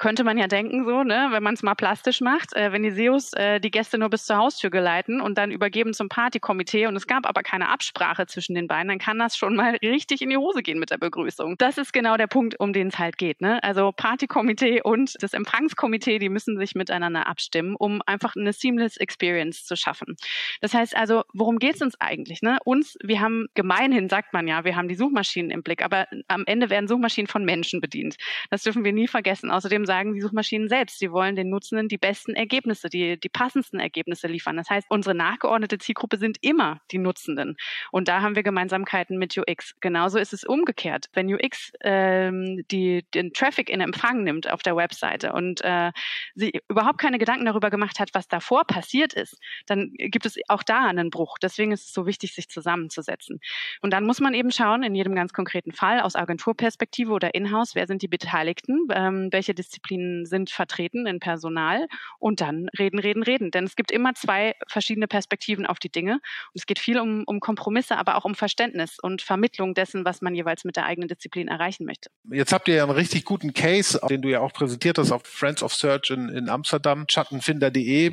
könnte 0.00 0.24
man 0.24 0.38
ja 0.38 0.46
denken, 0.46 0.86
so, 0.86 1.04
ne, 1.04 1.28
wenn 1.30 1.42
man 1.42 1.54
es 1.54 1.62
mal 1.62 1.74
plastisch 1.74 2.22
macht, 2.22 2.56
äh, 2.56 2.72
wenn 2.72 2.82
die 2.82 2.90
SEOs 2.90 3.34
äh, 3.34 3.60
die 3.60 3.70
Gäste 3.70 3.98
nur 3.98 4.08
bis 4.08 4.24
zur 4.24 4.38
Haustür 4.38 4.70
geleiten 4.70 5.20
und 5.20 5.36
dann 5.36 5.50
übergeben 5.50 5.92
zum 5.92 6.08
Partykomitee 6.08 6.86
und 6.86 6.96
es 6.96 7.06
gab 7.06 7.26
aber 7.28 7.42
keine 7.42 7.68
Absprache 7.68 8.26
zwischen 8.26 8.54
den 8.54 8.66
beiden, 8.66 8.88
dann 8.88 8.98
kann 8.98 9.18
das 9.18 9.36
schon 9.36 9.54
mal 9.54 9.76
richtig 9.82 10.22
in 10.22 10.30
die 10.30 10.38
Hose 10.38 10.62
gehen 10.62 10.78
mit 10.78 10.90
der 10.90 10.96
Begrüßung. 10.96 11.56
Das 11.58 11.76
ist 11.76 11.92
genau 11.92 12.16
der 12.16 12.28
Punkt, 12.28 12.58
um 12.58 12.72
den 12.72 12.88
es 12.88 12.98
halt 12.98 13.18
geht. 13.18 13.42
Ne? 13.42 13.62
Also 13.62 13.92
Partykomitee 13.94 14.80
und 14.82 15.22
das 15.22 15.34
Empfangskomitee, 15.34 16.18
die 16.18 16.30
müssen 16.30 16.56
sich 16.56 16.74
miteinander 16.74 17.26
abstimmen, 17.26 17.76
um 17.78 18.00
einfach 18.06 18.34
eine 18.36 18.54
seamless 18.54 18.96
Experience 18.96 19.66
zu 19.66 19.76
schaffen. 19.76 20.16
Das 20.62 20.72
heißt 20.72 20.96
also, 20.96 21.24
worum 21.34 21.58
geht 21.58 21.74
es 21.74 21.82
uns 21.82 22.00
eigentlich? 22.00 22.40
Ne? 22.40 22.56
Uns, 22.64 22.96
wir 23.02 23.20
haben 23.20 23.48
gemeinhin, 23.52 24.08
sagt 24.08 24.32
man 24.32 24.48
ja, 24.48 24.64
wir 24.64 24.76
haben 24.76 24.88
die 24.88 24.94
Suchmaschinen 24.94 25.50
im 25.50 25.62
Blick, 25.62 25.84
aber 25.84 26.06
am 26.26 26.44
Ende 26.46 26.70
werden 26.70 26.88
Suchmaschinen 26.88 27.28
von 27.28 27.44
Menschen 27.44 27.82
bedient. 27.82 28.16
Das 28.48 28.62
dürfen 28.62 28.82
wir 28.82 28.94
nie 28.94 29.06
vergessen. 29.06 29.50
Außerdem 29.50 29.89
sagen 29.90 30.14
die 30.14 30.20
Suchmaschinen 30.20 30.68
selbst. 30.68 31.00
Sie 31.00 31.10
wollen 31.10 31.34
den 31.34 31.50
Nutzenden 31.50 31.88
die 31.88 31.98
besten 31.98 32.36
Ergebnisse, 32.36 32.88
die, 32.88 33.18
die 33.18 33.28
passendsten 33.28 33.80
Ergebnisse 33.80 34.28
liefern. 34.28 34.56
Das 34.56 34.70
heißt, 34.70 34.86
unsere 34.88 35.16
nachgeordnete 35.16 35.78
Zielgruppe 35.78 36.16
sind 36.16 36.38
immer 36.42 36.80
die 36.92 36.98
Nutzenden. 36.98 37.56
Und 37.90 38.06
da 38.06 38.22
haben 38.22 38.36
wir 38.36 38.44
Gemeinsamkeiten 38.44 39.18
mit 39.18 39.36
UX. 39.36 39.74
Genauso 39.80 40.18
ist 40.20 40.32
es 40.32 40.44
umgekehrt. 40.44 41.06
Wenn 41.12 41.34
UX 41.34 41.72
ähm, 41.80 42.62
die, 42.70 43.04
den 43.14 43.32
Traffic 43.32 43.68
in 43.68 43.80
Empfang 43.80 44.22
nimmt 44.22 44.48
auf 44.48 44.62
der 44.62 44.76
Webseite 44.76 45.32
und 45.32 45.60
äh, 45.64 45.90
sie 46.36 46.60
überhaupt 46.68 46.98
keine 46.98 47.18
Gedanken 47.18 47.46
darüber 47.46 47.70
gemacht 47.70 47.98
hat, 47.98 48.10
was 48.12 48.28
davor 48.28 48.64
passiert 48.64 49.12
ist, 49.12 49.38
dann 49.66 49.90
gibt 49.96 50.24
es 50.24 50.38
auch 50.46 50.62
da 50.62 50.86
einen 50.86 51.10
Bruch. 51.10 51.38
Deswegen 51.42 51.72
ist 51.72 51.86
es 51.86 51.92
so 51.92 52.06
wichtig, 52.06 52.32
sich 52.32 52.48
zusammenzusetzen. 52.48 53.40
Und 53.82 53.92
dann 53.92 54.04
muss 54.04 54.20
man 54.20 54.34
eben 54.34 54.52
schauen, 54.52 54.84
in 54.84 54.94
jedem 54.94 55.16
ganz 55.16 55.32
konkreten 55.32 55.72
Fall, 55.72 56.00
aus 56.00 56.14
Agenturperspektive 56.14 57.10
oder 57.10 57.34
Inhouse, 57.34 57.74
wer 57.74 57.88
sind 57.88 58.02
die 58.02 58.08
Beteiligten, 58.08 58.86
ähm, 58.94 59.32
welche 59.32 59.52
Disziplinen 59.52 59.69
Disziplinen 59.70 60.26
sind 60.26 60.50
vertreten 60.50 61.06
in 61.06 61.20
Personal 61.20 61.86
und 62.18 62.40
dann 62.40 62.68
reden, 62.78 62.98
reden, 62.98 63.22
reden. 63.22 63.50
Denn 63.50 63.64
es 63.64 63.76
gibt 63.76 63.92
immer 63.92 64.14
zwei 64.14 64.56
verschiedene 64.66 65.06
Perspektiven 65.06 65.64
auf 65.64 65.78
die 65.78 65.90
Dinge. 65.90 66.14
Und 66.14 66.20
es 66.54 66.66
geht 66.66 66.78
viel 66.78 66.98
um, 66.98 67.22
um 67.26 67.40
Kompromisse, 67.40 67.96
aber 67.96 68.16
auch 68.16 68.24
um 68.24 68.34
Verständnis 68.34 68.98
und 69.00 69.22
Vermittlung 69.22 69.74
dessen, 69.74 70.04
was 70.04 70.22
man 70.22 70.34
jeweils 70.34 70.64
mit 70.64 70.76
der 70.76 70.86
eigenen 70.86 71.08
Disziplin 71.08 71.48
erreichen 71.48 71.84
möchte. 71.84 72.10
Jetzt 72.30 72.52
habt 72.52 72.68
ihr 72.68 72.74
ja 72.74 72.82
einen 72.82 72.92
richtig 72.92 73.24
guten 73.24 73.54
Case, 73.54 74.00
den 74.08 74.22
du 74.22 74.28
ja 74.28 74.40
auch 74.40 74.52
präsentiert 74.52 74.98
hast 74.98 75.12
auf 75.12 75.22
Friends 75.24 75.62
of 75.62 75.72
Search 75.72 76.10
in, 76.10 76.28
in 76.28 76.48
Amsterdam, 76.48 77.06
schattenfinder.de 77.08 78.12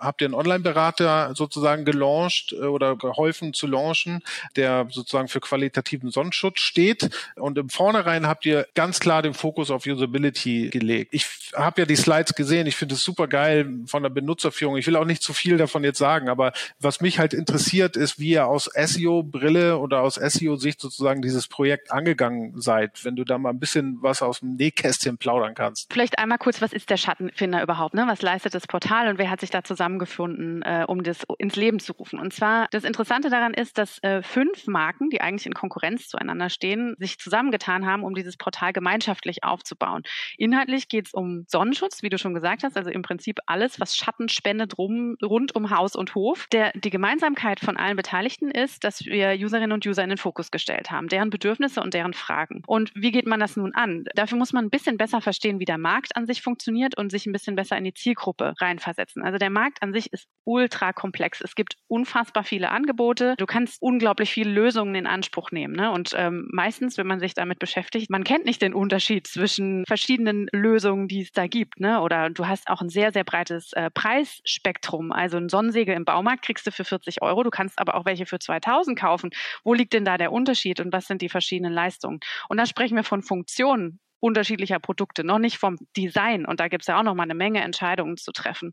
habt 0.00 0.20
ihr 0.20 0.26
einen 0.26 0.34
Online-Berater 0.34 1.34
sozusagen 1.34 1.84
gelauncht 1.84 2.52
äh, 2.52 2.64
oder 2.64 2.96
geholfen 2.96 3.52
zu 3.52 3.66
launchen, 3.66 4.22
der 4.56 4.86
sozusagen 4.90 5.28
für 5.28 5.40
qualitativen 5.40 6.10
Sonnenschutz 6.10 6.60
steht. 6.60 7.10
Und 7.36 7.58
im 7.58 7.68
Vornherein 7.68 8.26
habt 8.26 8.46
ihr 8.46 8.66
ganz 8.74 9.00
klar 9.00 9.22
den 9.22 9.34
Fokus 9.34 9.70
auf 9.70 9.86
Usability 9.86 10.70
gelegt. 10.70 10.97
Ich 11.10 11.26
habe 11.54 11.82
ja 11.82 11.86
die 11.86 11.96
Slides 11.96 12.34
gesehen. 12.34 12.66
Ich 12.66 12.76
finde 12.76 12.94
es 12.94 13.02
super 13.02 13.28
geil 13.28 13.68
von 13.86 14.02
der 14.02 14.10
Benutzerführung. 14.10 14.76
Ich 14.76 14.86
will 14.86 14.96
auch 14.96 15.04
nicht 15.04 15.22
zu 15.22 15.32
viel 15.32 15.56
davon 15.56 15.84
jetzt 15.84 15.98
sagen, 15.98 16.28
aber 16.28 16.52
was 16.78 17.00
mich 17.00 17.18
halt 17.18 17.34
interessiert, 17.34 17.96
ist, 17.96 18.18
wie 18.18 18.30
ihr 18.30 18.46
aus 18.46 18.70
SEO-Brille 18.74 19.78
oder 19.78 20.02
aus 20.02 20.14
SEO-Sicht 20.14 20.80
sozusagen 20.80 21.22
dieses 21.22 21.48
Projekt 21.48 21.90
angegangen 21.90 22.60
seid. 22.60 23.04
Wenn 23.04 23.16
du 23.16 23.24
da 23.24 23.38
mal 23.38 23.50
ein 23.50 23.58
bisschen 23.58 23.98
was 24.00 24.22
aus 24.22 24.40
dem 24.40 24.54
Nähkästchen 24.54 25.18
plaudern 25.18 25.54
kannst. 25.54 25.92
Vielleicht 25.92 26.18
einmal 26.18 26.38
kurz, 26.38 26.62
was 26.62 26.72
ist 26.72 26.90
der 26.90 26.96
Schattenfinder 26.96 27.62
überhaupt? 27.62 27.94
Ne? 27.94 28.04
Was 28.06 28.22
leistet 28.22 28.54
das 28.54 28.66
Portal 28.66 29.08
und 29.08 29.18
wer 29.18 29.30
hat 29.30 29.40
sich 29.40 29.50
da 29.50 29.64
zusammen 29.64 29.88
zusammengefunden, 29.88 30.62
äh, 30.62 30.84
um 30.86 31.02
das 31.02 31.24
ins 31.38 31.56
Leben 31.56 31.80
zu 31.80 31.92
rufen. 31.92 32.18
Und 32.18 32.32
zwar, 32.32 32.68
das 32.70 32.84
Interessante 32.84 33.30
daran 33.30 33.54
ist, 33.54 33.78
dass 33.78 34.02
äh, 34.02 34.22
fünf 34.22 34.66
Marken, 34.66 35.10
die 35.10 35.20
eigentlich 35.20 35.46
in 35.46 35.54
Konkurrenz 35.54 36.08
zueinander 36.08 36.50
stehen, 36.50 36.94
sich 36.98 37.18
zusammengetan 37.18 37.86
haben, 37.86 38.04
um 38.04 38.14
dieses 38.14 38.36
Portal 38.36 38.72
gemeinschaftlich 38.72 39.44
aufzubauen. 39.44 40.02
Inhaltlich 40.36 40.87
geht 40.88 41.06
es 41.06 41.14
um 41.14 41.44
Sonnenschutz, 41.48 42.02
wie 42.02 42.08
du 42.08 42.18
schon 42.18 42.34
gesagt 42.34 42.62
hast, 42.62 42.76
also 42.76 42.90
im 42.90 43.02
Prinzip 43.02 43.38
alles, 43.46 43.80
was 43.80 43.96
Schatten 43.96 44.28
spendet 44.28 44.78
rum, 44.78 45.16
rund 45.22 45.54
um 45.54 45.70
Haus 45.70 45.96
und 45.96 46.14
Hof. 46.14 46.46
Der, 46.52 46.72
die 46.72 46.90
Gemeinsamkeit 46.90 47.60
von 47.60 47.76
allen 47.76 47.96
Beteiligten 47.96 48.50
ist, 48.50 48.84
dass 48.84 49.04
wir 49.04 49.36
Userinnen 49.38 49.72
und 49.72 49.86
User 49.86 50.02
in 50.02 50.10
den 50.10 50.18
Fokus 50.18 50.50
gestellt 50.50 50.90
haben, 50.90 51.08
deren 51.08 51.30
Bedürfnisse 51.30 51.80
und 51.82 51.94
deren 51.94 52.14
Fragen. 52.14 52.62
Und 52.66 52.92
wie 52.94 53.10
geht 53.10 53.26
man 53.26 53.40
das 53.40 53.56
nun 53.56 53.74
an? 53.74 54.04
Dafür 54.14 54.38
muss 54.38 54.52
man 54.52 54.66
ein 54.66 54.70
bisschen 54.70 54.96
besser 54.96 55.20
verstehen, 55.20 55.60
wie 55.60 55.64
der 55.64 55.78
Markt 55.78 56.16
an 56.16 56.26
sich 56.26 56.42
funktioniert 56.42 56.96
und 56.96 57.10
sich 57.10 57.26
ein 57.26 57.32
bisschen 57.32 57.56
besser 57.56 57.76
in 57.76 57.84
die 57.84 57.94
Zielgruppe 57.94 58.54
reinversetzen. 58.60 59.22
Also 59.22 59.38
der 59.38 59.50
Markt 59.50 59.82
an 59.82 59.92
sich 59.92 60.12
ist 60.12 60.26
ultra 60.44 60.92
komplex. 60.92 61.40
Es 61.40 61.54
gibt 61.54 61.76
unfassbar 61.88 62.44
viele 62.44 62.70
Angebote. 62.70 63.34
Du 63.38 63.46
kannst 63.46 63.80
unglaublich 63.80 64.30
viele 64.30 64.50
Lösungen 64.50 64.94
in 64.94 65.06
Anspruch 65.06 65.50
nehmen. 65.50 65.74
Ne? 65.74 65.90
Und 65.90 66.12
ähm, 66.16 66.48
meistens, 66.52 66.96
wenn 66.98 67.06
man 67.06 67.20
sich 67.20 67.34
damit 67.34 67.58
beschäftigt, 67.58 68.10
man 68.10 68.24
kennt 68.24 68.44
nicht 68.44 68.62
den 68.62 68.74
Unterschied 68.74 69.26
zwischen 69.26 69.84
verschiedenen 69.86 70.46
Lösungen, 70.52 70.77
die 70.80 71.22
es 71.22 71.32
da 71.32 71.46
gibt. 71.46 71.80
Ne? 71.80 72.00
Oder 72.00 72.30
du 72.30 72.46
hast 72.46 72.68
auch 72.68 72.80
ein 72.80 72.88
sehr, 72.88 73.12
sehr 73.12 73.24
breites 73.24 73.72
äh, 73.72 73.90
Preisspektrum. 73.90 75.12
Also 75.12 75.36
ein 75.36 75.48
Sonnensegel 75.48 75.94
im 75.94 76.04
Baumarkt 76.04 76.44
kriegst 76.44 76.66
du 76.66 76.72
für 76.72 76.84
40 76.84 77.22
Euro. 77.22 77.42
Du 77.42 77.50
kannst 77.50 77.78
aber 77.78 77.94
auch 77.94 78.04
welche 78.04 78.26
für 78.26 78.38
2000 78.38 78.98
kaufen. 78.98 79.30
Wo 79.64 79.74
liegt 79.74 79.92
denn 79.92 80.04
da 80.04 80.18
der 80.18 80.32
Unterschied 80.32 80.80
und 80.80 80.92
was 80.92 81.06
sind 81.06 81.22
die 81.22 81.28
verschiedenen 81.28 81.72
Leistungen? 81.72 82.20
Und 82.48 82.56
da 82.58 82.66
sprechen 82.66 82.96
wir 82.96 83.04
von 83.04 83.22
Funktionen 83.22 84.00
unterschiedlicher 84.20 84.78
Produkte, 84.78 85.24
noch 85.24 85.38
nicht 85.38 85.58
vom 85.58 85.76
Design. 85.96 86.44
Und 86.44 86.60
da 86.60 86.68
gibt 86.68 86.82
es 86.82 86.88
ja 86.88 86.98
auch 86.98 87.02
noch 87.02 87.14
mal 87.14 87.22
eine 87.22 87.34
Menge 87.34 87.62
Entscheidungen 87.62 88.16
zu 88.16 88.32
treffen. 88.32 88.72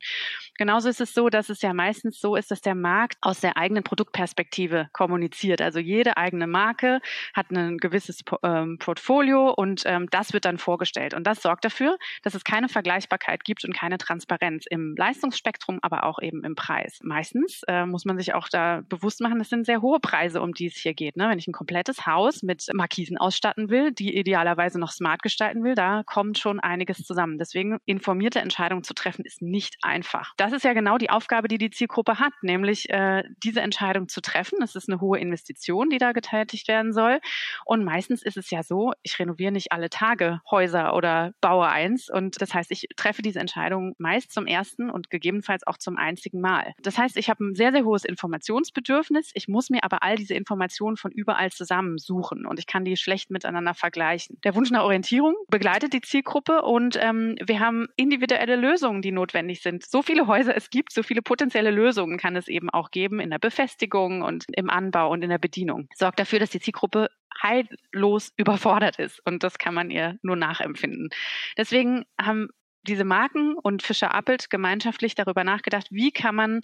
Genauso 0.57 0.89
ist 0.89 1.01
es 1.01 1.13
so, 1.13 1.29
dass 1.29 1.49
es 1.49 1.61
ja 1.61 1.73
meistens 1.73 2.19
so 2.19 2.35
ist, 2.35 2.51
dass 2.51 2.61
der 2.61 2.75
Markt 2.75 3.17
aus 3.21 3.39
der 3.41 3.57
eigenen 3.57 3.83
Produktperspektive 3.83 4.89
kommuniziert. 4.91 5.61
Also 5.61 5.79
jede 5.79 6.17
eigene 6.17 6.47
Marke 6.47 6.99
hat 7.33 7.51
ein 7.51 7.77
gewisses 7.77 8.23
ähm, 8.43 8.77
Portfolio 8.79 9.51
und 9.51 9.83
ähm, 9.85 10.07
das 10.09 10.33
wird 10.33 10.45
dann 10.45 10.57
vorgestellt. 10.57 11.13
Und 11.13 11.25
das 11.27 11.41
sorgt 11.41 11.65
dafür, 11.65 11.97
dass 12.23 12.33
es 12.33 12.43
keine 12.43 12.69
Vergleichbarkeit 12.69 13.43
gibt 13.43 13.63
und 13.65 13.75
keine 13.75 13.97
Transparenz 13.97 14.65
im 14.69 14.95
Leistungsspektrum, 14.97 15.79
aber 15.81 16.05
auch 16.05 16.19
eben 16.21 16.43
im 16.43 16.55
Preis. 16.55 16.99
Meistens 17.03 17.61
äh, 17.67 17.85
muss 17.85 18.05
man 18.05 18.17
sich 18.17 18.33
auch 18.33 18.49
da 18.49 18.81
bewusst 18.89 19.21
machen, 19.21 19.39
das 19.39 19.49
sind 19.49 19.65
sehr 19.65 19.81
hohe 19.81 19.99
Preise, 19.99 20.41
um 20.41 20.53
die 20.53 20.67
es 20.67 20.75
hier 20.75 20.93
geht. 20.93 21.17
Ne? 21.17 21.29
Wenn 21.29 21.37
ich 21.37 21.47
ein 21.47 21.53
komplettes 21.53 22.05
Haus 22.05 22.41
mit 22.41 22.65
Markisen 22.73 23.17
ausstatten 23.17 23.69
will, 23.69 23.91
die 23.91 24.17
idealerweise 24.17 24.79
noch 24.79 24.91
smart 24.91 25.21
gestalten 25.21 25.34
gestalten 25.35 25.65
will, 25.65 25.75
da 25.75 26.03
kommt 26.05 26.37
schon 26.37 26.61
einiges 26.61 27.03
zusammen. 27.03 27.37
Deswegen 27.37 27.77
informierte 27.83 28.39
Entscheidungen 28.39 28.83
zu 28.83 28.93
treffen, 28.93 29.25
ist 29.25 29.41
nicht 29.41 29.75
einfach. 29.81 30.33
Das 30.37 30.53
ist 30.53 30.63
ja 30.63 30.71
genau 30.71 30.97
die 30.97 31.09
Aufgabe, 31.09 31.49
die 31.49 31.57
die 31.57 31.71
Zielgruppe 31.71 32.19
hat, 32.19 32.31
nämlich 32.41 32.89
äh, 32.89 33.23
diese 33.43 33.59
Entscheidung 33.59 34.07
zu 34.07 34.21
treffen. 34.21 34.59
Es 34.63 34.75
ist 34.75 34.87
eine 34.87 35.01
hohe 35.01 35.19
Investition, 35.19 35.89
die 35.89 35.97
da 35.97 36.13
getätigt 36.13 36.69
werden 36.69 36.93
soll. 36.93 37.19
Und 37.65 37.83
meistens 37.83 38.23
ist 38.23 38.37
es 38.37 38.49
ja 38.49 38.63
so, 38.63 38.93
ich 39.03 39.19
renoviere 39.19 39.51
nicht 39.51 39.73
alle 39.73 39.89
Tage 39.89 40.39
Häuser 40.49 40.95
oder 40.95 41.33
baue 41.41 41.67
eins. 41.67 42.09
Und 42.09 42.41
das 42.41 42.53
heißt, 42.53 42.71
ich 42.71 42.87
treffe 42.95 43.21
diese 43.21 43.39
Entscheidung 43.39 43.93
meist 43.97 44.31
zum 44.31 44.47
ersten 44.47 44.89
und 44.89 45.09
gegebenenfalls 45.09 45.67
auch 45.67 45.77
zum 45.77 45.97
einzigen 45.97 46.39
Mal. 46.39 46.73
Das 46.81 46.97
heißt, 46.97 47.17
ich 47.17 47.29
habe 47.29 47.43
ein 47.43 47.55
sehr, 47.55 47.73
sehr 47.73 47.83
hohes 47.83 48.05
Informationsbedürfnis. 48.05 49.31
Ich 49.33 49.49
muss 49.49 49.69
mir 49.69 49.83
aber 49.83 50.01
all 50.01 50.15
diese 50.15 50.33
Informationen 50.33 50.95
von 50.95 51.11
überall 51.11 51.51
zusammensuchen 51.51 52.45
und 52.45 52.57
ich 52.57 52.67
kann 52.67 52.85
die 52.85 52.95
schlecht 52.95 53.31
miteinander 53.31 53.73
vergleichen. 53.73 54.39
Der 54.45 54.55
Wunsch 54.55 54.71
nach 54.71 54.83
Orientierung 54.83 55.24
Orientierung 55.25 55.35
begleitet 55.49 55.93
die 55.93 56.01
Zielgruppe 56.01 56.61
und 56.61 56.97
ähm, 57.01 57.35
wir 57.45 57.59
haben 57.59 57.87
individuelle 57.95 58.55
Lösungen, 58.55 59.01
die 59.01 59.11
notwendig 59.11 59.61
sind. 59.61 59.85
So 59.85 60.01
viele 60.01 60.27
Häuser 60.27 60.55
es 60.55 60.69
gibt, 60.69 60.91
so 60.91 61.03
viele 61.03 61.21
potenzielle 61.21 61.71
Lösungen 61.71 62.17
kann 62.17 62.35
es 62.35 62.47
eben 62.47 62.69
auch 62.69 62.91
geben 62.91 63.19
in 63.19 63.29
der 63.29 63.39
Befestigung 63.39 64.21
und 64.21 64.45
im 64.53 64.69
Anbau 64.69 65.11
und 65.11 65.23
in 65.23 65.29
der 65.29 65.37
Bedienung. 65.37 65.87
Sorgt 65.95 66.19
dafür, 66.19 66.39
dass 66.39 66.49
die 66.49 66.59
Zielgruppe 66.59 67.09
heillos 67.41 68.31
überfordert 68.37 68.99
ist 68.99 69.21
und 69.25 69.43
das 69.43 69.57
kann 69.57 69.73
man 69.73 69.89
ihr 69.89 70.17
nur 70.21 70.35
nachempfinden. 70.35 71.09
Deswegen 71.57 72.05
haben 72.19 72.49
diese 72.83 73.03
Marken 73.03 73.55
und 73.55 73.81
Fischer 73.81 74.13
Appelt 74.13 74.51
gemeinschaftlich 74.51 75.15
darüber 75.15 75.43
nachgedacht, 75.43 75.87
wie 75.89 76.11
kann 76.11 76.35
man 76.35 76.61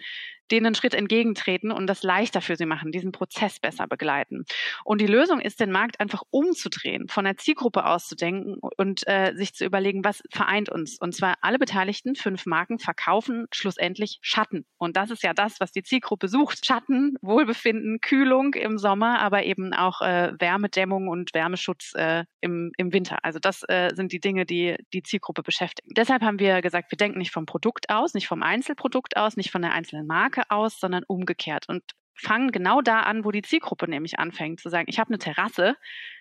denen 0.51 0.67
einen 0.67 0.75
Schritt 0.75 0.93
entgegentreten 0.93 1.71
und 1.71 1.87
das 1.87 2.03
leichter 2.03 2.41
für 2.41 2.55
sie 2.55 2.65
machen, 2.65 2.91
diesen 2.91 3.11
Prozess 3.11 3.59
besser 3.59 3.87
begleiten. 3.87 4.45
Und 4.83 5.01
die 5.01 5.07
Lösung 5.07 5.39
ist, 5.39 5.59
den 5.59 5.71
Markt 5.71 5.99
einfach 5.99 6.23
umzudrehen, 6.29 7.07
von 7.07 7.25
der 7.25 7.37
Zielgruppe 7.37 7.85
auszudenken 7.85 8.57
und 8.77 9.07
äh, 9.07 9.33
sich 9.35 9.53
zu 9.53 9.65
überlegen, 9.65 10.03
was 10.03 10.21
vereint 10.31 10.69
uns. 10.69 10.97
Und 10.99 11.15
zwar 11.15 11.35
alle 11.41 11.59
Beteiligten, 11.59 12.15
fünf 12.15 12.45
Marken, 12.45 12.79
verkaufen 12.79 13.47
schlussendlich 13.51 14.19
Schatten. 14.21 14.65
Und 14.77 14.97
das 14.97 15.11
ist 15.11 15.23
ja 15.23 15.33
das, 15.33 15.59
was 15.59 15.71
die 15.71 15.83
Zielgruppe 15.83 16.27
sucht. 16.27 16.65
Schatten, 16.65 17.15
Wohlbefinden, 17.21 18.01
Kühlung 18.01 18.53
im 18.53 18.77
Sommer, 18.77 19.19
aber 19.19 19.43
eben 19.43 19.73
auch 19.73 20.01
äh, 20.01 20.33
Wärmedämmung 20.39 21.07
und 21.07 21.33
Wärmeschutz 21.33 21.93
äh, 21.95 22.25
im, 22.41 22.71
im 22.77 22.93
Winter. 22.93 23.19
Also 23.23 23.39
das 23.39 23.63
äh, 23.67 23.91
sind 23.95 24.11
die 24.11 24.19
Dinge, 24.19 24.45
die 24.45 24.75
die 24.93 25.03
Zielgruppe 25.03 25.43
beschäftigen. 25.43 25.93
Deshalb 25.95 26.21
haben 26.21 26.39
wir 26.39 26.61
gesagt, 26.61 26.91
wir 26.91 26.97
denken 26.97 27.19
nicht 27.19 27.31
vom 27.31 27.45
Produkt 27.45 27.89
aus, 27.89 28.13
nicht 28.13 28.27
vom 28.27 28.43
Einzelprodukt 28.43 29.17
aus, 29.17 29.37
nicht 29.37 29.51
von 29.51 29.61
der 29.61 29.73
einzelnen 29.73 30.07
Marke 30.07 30.40
Marke 30.41 30.49
aus, 30.49 30.79
sondern 30.79 31.03
umgekehrt 31.07 31.67
und 31.69 31.83
fangen 32.15 32.51
genau 32.51 32.81
da 32.81 33.01
an, 33.01 33.25
wo 33.25 33.31
die 33.31 33.41
Zielgruppe 33.41 33.89
nämlich 33.89 34.19
anfängt, 34.19 34.59
zu 34.59 34.69
sagen, 34.69 34.87
ich 34.89 34.99
habe 34.99 35.09
eine 35.09 35.17
Terrasse, 35.17 35.75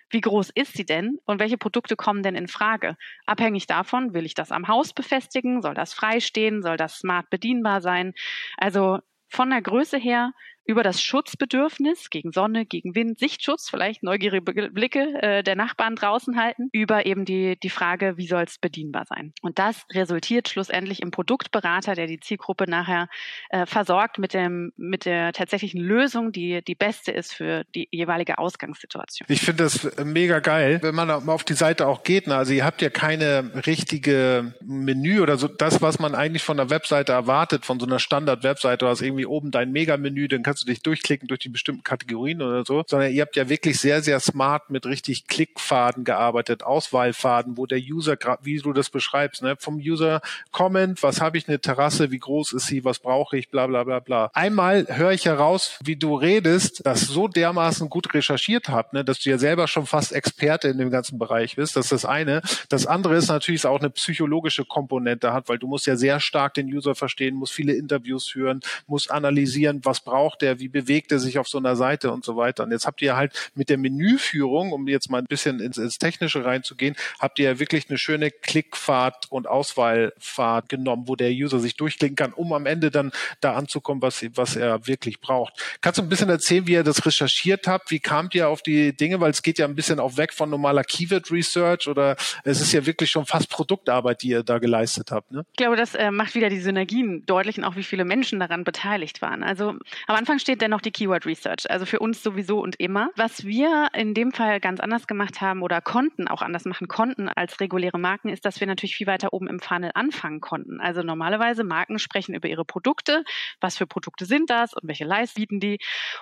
wie 0.09 0.21
groß 0.21 0.49
ist 0.49 0.73
sie 0.73 0.85
denn 0.85 1.19
und 1.25 1.39
welche 1.39 1.57
Produkte 1.57 1.95
kommen 1.95 2.23
denn 2.23 2.35
in 2.35 2.47
Frage? 2.47 2.97
Abhängig 3.25 3.67
davon, 3.67 4.13
will 4.13 4.25
ich 4.25 4.33
das 4.33 4.51
am 4.51 4.67
Haus 4.67 4.93
befestigen, 4.93 5.61
soll 5.61 5.73
das 5.73 5.93
frei 5.93 6.19
stehen, 6.19 6.61
soll 6.61 6.77
das 6.77 6.97
smart 6.97 7.29
bedienbar 7.29 7.81
sein? 7.81 8.13
Also 8.57 8.99
von 9.29 9.49
der 9.49 9.61
Größe 9.61 9.97
her 9.97 10.33
über 10.65 10.83
das 10.83 11.01
Schutzbedürfnis 11.01 12.09
gegen 12.09 12.31
Sonne, 12.31 12.65
gegen 12.65 12.95
Wind, 12.95 13.19
Sichtschutz, 13.19 13.69
vielleicht 13.69 14.03
neugierige 14.03 14.69
Blicke 14.69 15.21
äh, 15.21 15.43
der 15.43 15.55
Nachbarn 15.55 15.95
draußen 15.95 16.39
halten, 16.39 16.69
über 16.71 17.05
eben 17.05 17.25
die, 17.25 17.57
die 17.61 17.69
Frage, 17.69 18.17
wie 18.17 18.27
soll 18.27 18.43
es 18.43 18.57
bedienbar 18.57 19.05
sein. 19.05 19.33
Und 19.41 19.59
das 19.59 19.85
resultiert 19.91 20.49
schlussendlich 20.49 21.01
im 21.01 21.11
Produktberater, 21.11 21.95
der 21.95 22.07
die 22.07 22.19
Zielgruppe 22.19 22.69
nachher 22.69 23.09
äh, 23.49 23.65
versorgt 23.65 24.19
mit, 24.19 24.33
dem, 24.33 24.71
mit 24.77 25.05
der 25.05 25.33
tatsächlichen 25.33 25.81
Lösung, 25.81 26.31
die 26.31 26.61
die 26.63 26.75
beste 26.75 27.11
ist 27.11 27.33
für 27.33 27.63
die 27.75 27.87
jeweilige 27.91 28.37
Ausgangssituation. 28.37 29.25
Ich 29.29 29.41
finde 29.41 29.63
das 29.63 29.89
mega 30.03 30.39
geil, 30.39 30.79
wenn 30.81 30.95
man 30.95 31.09
auf 31.09 31.43
die 31.43 31.53
Seite 31.53 31.87
auch 31.87 32.03
geht. 32.03 32.27
Ne? 32.27 32.35
Also 32.35 32.53
ihr 32.53 32.65
habt 32.65 32.81
ja 32.81 32.89
keine 32.89 33.65
richtige 33.65 34.53
Menü 34.61 35.21
oder 35.21 35.37
so, 35.37 35.47
das, 35.47 35.81
was 35.81 35.99
man 35.99 36.15
eigentlich 36.15 36.43
von 36.43 36.57
der 36.57 36.69
Webseite 36.69 37.11
erwartet, 37.11 37.65
von 37.65 37.79
so 37.79 37.85
einer 37.85 37.99
Standard-Webseite, 37.99 38.85
du 38.85 38.87
hast 38.87 39.01
irgendwie 39.01 39.25
oben 39.25 39.51
dein 39.51 39.71
Mega-Menü, 39.71 40.27
dann 40.27 40.43
kannst 40.51 40.63
du 40.63 40.67
dich 40.67 40.81
durchklicken 40.81 41.29
durch 41.29 41.39
die 41.39 41.47
bestimmten 41.47 41.81
Kategorien 41.81 42.41
oder 42.41 42.65
so, 42.65 42.83
sondern 42.85 43.13
ihr 43.13 43.21
habt 43.21 43.37
ja 43.37 43.47
wirklich 43.47 43.79
sehr, 43.79 44.01
sehr 44.01 44.19
smart 44.19 44.69
mit 44.69 44.85
richtig 44.85 45.27
Klickfaden 45.27 46.03
gearbeitet, 46.03 46.61
Auswahlfaden, 46.61 47.55
wo 47.55 47.65
der 47.65 47.79
User, 47.79 48.17
wie 48.41 48.57
du 48.57 48.73
das 48.73 48.89
beschreibst, 48.89 49.43
ne, 49.43 49.55
vom 49.57 49.77
User 49.77 50.19
Comment, 50.51 51.01
was 51.03 51.21
habe 51.21 51.37
ich 51.37 51.47
eine 51.47 51.61
Terrasse, 51.61 52.11
wie 52.11 52.19
groß 52.19 52.51
ist 52.51 52.67
sie, 52.67 52.83
was 52.83 52.99
brauche 52.99 53.37
ich, 53.37 53.49
bla 53.49 53.65
bla 53.65 53.85
bla 53.85 54.01
bla. 54.01 54.29
Einmal 54.33 54.85
höre 54.89 55.11
ich 55.11 55.23
heraus, 55.23 55.79
wie 55.85 55.95
du 55.95 56.15
redest, 56.15 56.85
das 56.85 57.03
so 57.03 57.29
dermaßen 57.29 57.87
gut 57.87 58.13
recherchiert 58.13 58.67
habt, 58.67 58.91
ne, 58.91 59.05
dass 59.05 59.21
du 59.21 59.29
ja 59.29 59.37
selber 59.37 59.69
schon 59.69 59.85
fast 59.85 60.11
Experte 60.11 60.67
in 60.67 60.79
dem 60.79 60.89
ganzen 60.89 61.17
Bereich 61.17 61.55
bist. 61.55 61.77
Das 61.77 61.85
ist 61.85 61.91
das 61.93 62.03
eine. 62.03 62.41
Das 62.67 62.85
andere 62.85 63.15
ist 63.15 63.29
natürlich 63.29 63.65
auch 63.65 63.79
eine 63.79 63.89
psychologische 63.89 64.65
Komponente 64.65 65.31
hat, 65.31 65.47
weil 65.47 65.59
du 65.59 65.67
musst 65.67 65.87
ja 65.87 65.95
sehr 65.95 66.19
stark 66.19 66.55
den 66.55 66.67
User 66.67 66.93
verstehen, 66.93 67.35
musst 67.35 67.53
viele 67.53 67.71
Interviews 67.71 68.27
führen, 68.27 68.59
musst 68.85 69.11
analysieren, 69.11 69.79
was 69.83 70.01
braucht 70.01 70.40
der, 70.41 70.59
wie 70.59 70.67
bewegt 70.67 71.11
er 71.11 71.19
sich 71.19 71.39
auf 71.39 71.47
so 71.47 71.57
einer 71.57 71.75
Seite 71.75 72.11
und 72.11 72.25
so 72.25 72.35
weiter. 72.35 72.63
Und 72.63 72.71
jetzt 72.71 72.85
habt 72.85 73.01
ihr 73.01 73.15
halt 73.15 73.51
mit 73.55 73.69
der 73.69 73.77
Menüführung, 73.77 74.71
um 74.71 74.87
jetzt 74.87 75.09
mal 75.09 75.19
ein 75.19 75.25
bisschen 75.25 75.59
ins, 75.59 75.77
ins 75.77 75.97
Technische 75.97 76.45
reinzugehen, 76.45 76.95
habt 77.19 77.39
ihr 77.39 77.45
ja 77.45 77.59
wirklich 77.59 77.89
eine 77.89 77.97
schöne 77.97 78.31
Klickfahrt 78.31 79.31
und 79.31 79.47
Auswahlfahrt 79.47 80.69
genommen, 80.69 81.07
wo 81.07 81.15
der 81.15 81.31
User 81.31 81.59
sich 81.59 81.75
durchklicken 81.75 82.15
kann, 82.15 82.33
um 82.33 82.53
am 82.53 82.65
Ende 82.65 82.91
dann 82.91 83.11
da 83.39 83.53
anzukommen, 83.53 84.01
was, 84.01 84.23
was 84.35 84.55
er 84.55 84.87
wirklich 84.87 85.19
braucht. 85.19 85.53
Kannst 85.81 85.99
du 85.99 86.03
ein 86.03 86.09
bisschen 86.09 86.29
erzählen, 86.29 86.67
wie 86.67 86.73
ihr 86.73 86.83
das 86.83 87.05
recherchiert 87.05 87.67
habt? 87.67 87.91
Wie 87.91 87.99
kamt 87.99 88.35
ihr 88.35 88.49
auf 88.49 88.61
die 88.61 88.95
Dinge? 88.95 89.19
Weil 89.19 89.31
es 89.31 89.41
geht 89.41 89.59
ja 89.59 89.65
ein 89.65 89.75
bisschen 89.75 89.99
auch 89.99 90.17
weg 90.17 90.33
von 90.33 90.49
normaler 90.49 90.83
Keyword 90.83 91.31
Research 91.31 91.87
oder 91.87 92.15
es 92.43 92.61
ist 92.61 92.73
ja 92.73 92.85
wirklich 92.85 93.09
schon 93.09 93.25
fast 93.25 93.49
Produktarbeit, 93.49 94.21
die 94.21 94.29
ihr 94.29 94.43
da 94.43 94.59
geleistet 94.59 95.11
habt. 95.11 95.31
Ne? 95.31 95.45
Ich 95.51 95.57
glaube, 95.57 95.75
das 95.75 95.95
äh, 95.95 96.11
macht 96.11 96.35
wieder 96.35 96.49
die 96.49 96.59
Synergien 96.59 97.25
deutlich 97.25 97.57
und 97.57 97.63
auch 97.63 97.75
wie 97.75 97.83
viele 97.83 98.05
Menschen 98.05 98.39
daran 98.39 98.63
beteiligt 98.63 99.21
waren. 99.21 99.43
Also 99.43 99.69
am 99.69 100.15
Anfang 100.15 100.30
Anfang 100.31 100.39
steht 100.39 100.61
dennoch 100.61 100.79
die 100.79 100.91
Keyword 100.91 101.25
Research, 101.25 101.69
also 101.69 101.85
für 101.85 101.99
uns 101.99 102.23
sowieso 102.23 102.61
und 102.61 102.79
immer. 102.79 103.09
Was 103.17 103.43
wir 103.43 103.89
in 103.93 104.13
dem 104.13 104.31
Fall 104.31 104.61
ganz 104.61 104.79
anders 104.79 105.05
gemacht 105.05 105.41
haben 105.41 105.61
oder 105.61 105.81
konnten, 105.81 106.29
auch 106.29 106.41
anders 106.41 106.63
machen 106.63 106.87
konnten 106.87 107.27
als 107.27 107.59
reguläre 107.59 107.99
Marken, 107.99 108.29
ist, 108.29 108.45
dass 108.45 108.61
wir 108.61 108.65
natürlich 108.65 108.95
viel 108.95 109.07
weiter 109.07 109.33
oben 109.33 109.49
im 109.49 109.59
Funnel 109.59 109.91
anfangen 109.93 110.39
konnten. 110.39 110.79
Also 110.79 111.03
normalerweise 111.03 111.65
Marken 111.65 111.99
sprechen 111.99 112.33
über 112.33 112.47
ihre 112.47 112.63
Produkte, 112.63 113.25
was 113.59 113.77
für 113.77 113.85
Produkte 113.85 114.23
sind 114.23 114.49
das 114.49 114.73
und 114.73 114.87
welche 114.87 115.03
Leistung 115.03 115.41
bieten 115.41 115.59
die. 115.59 115.79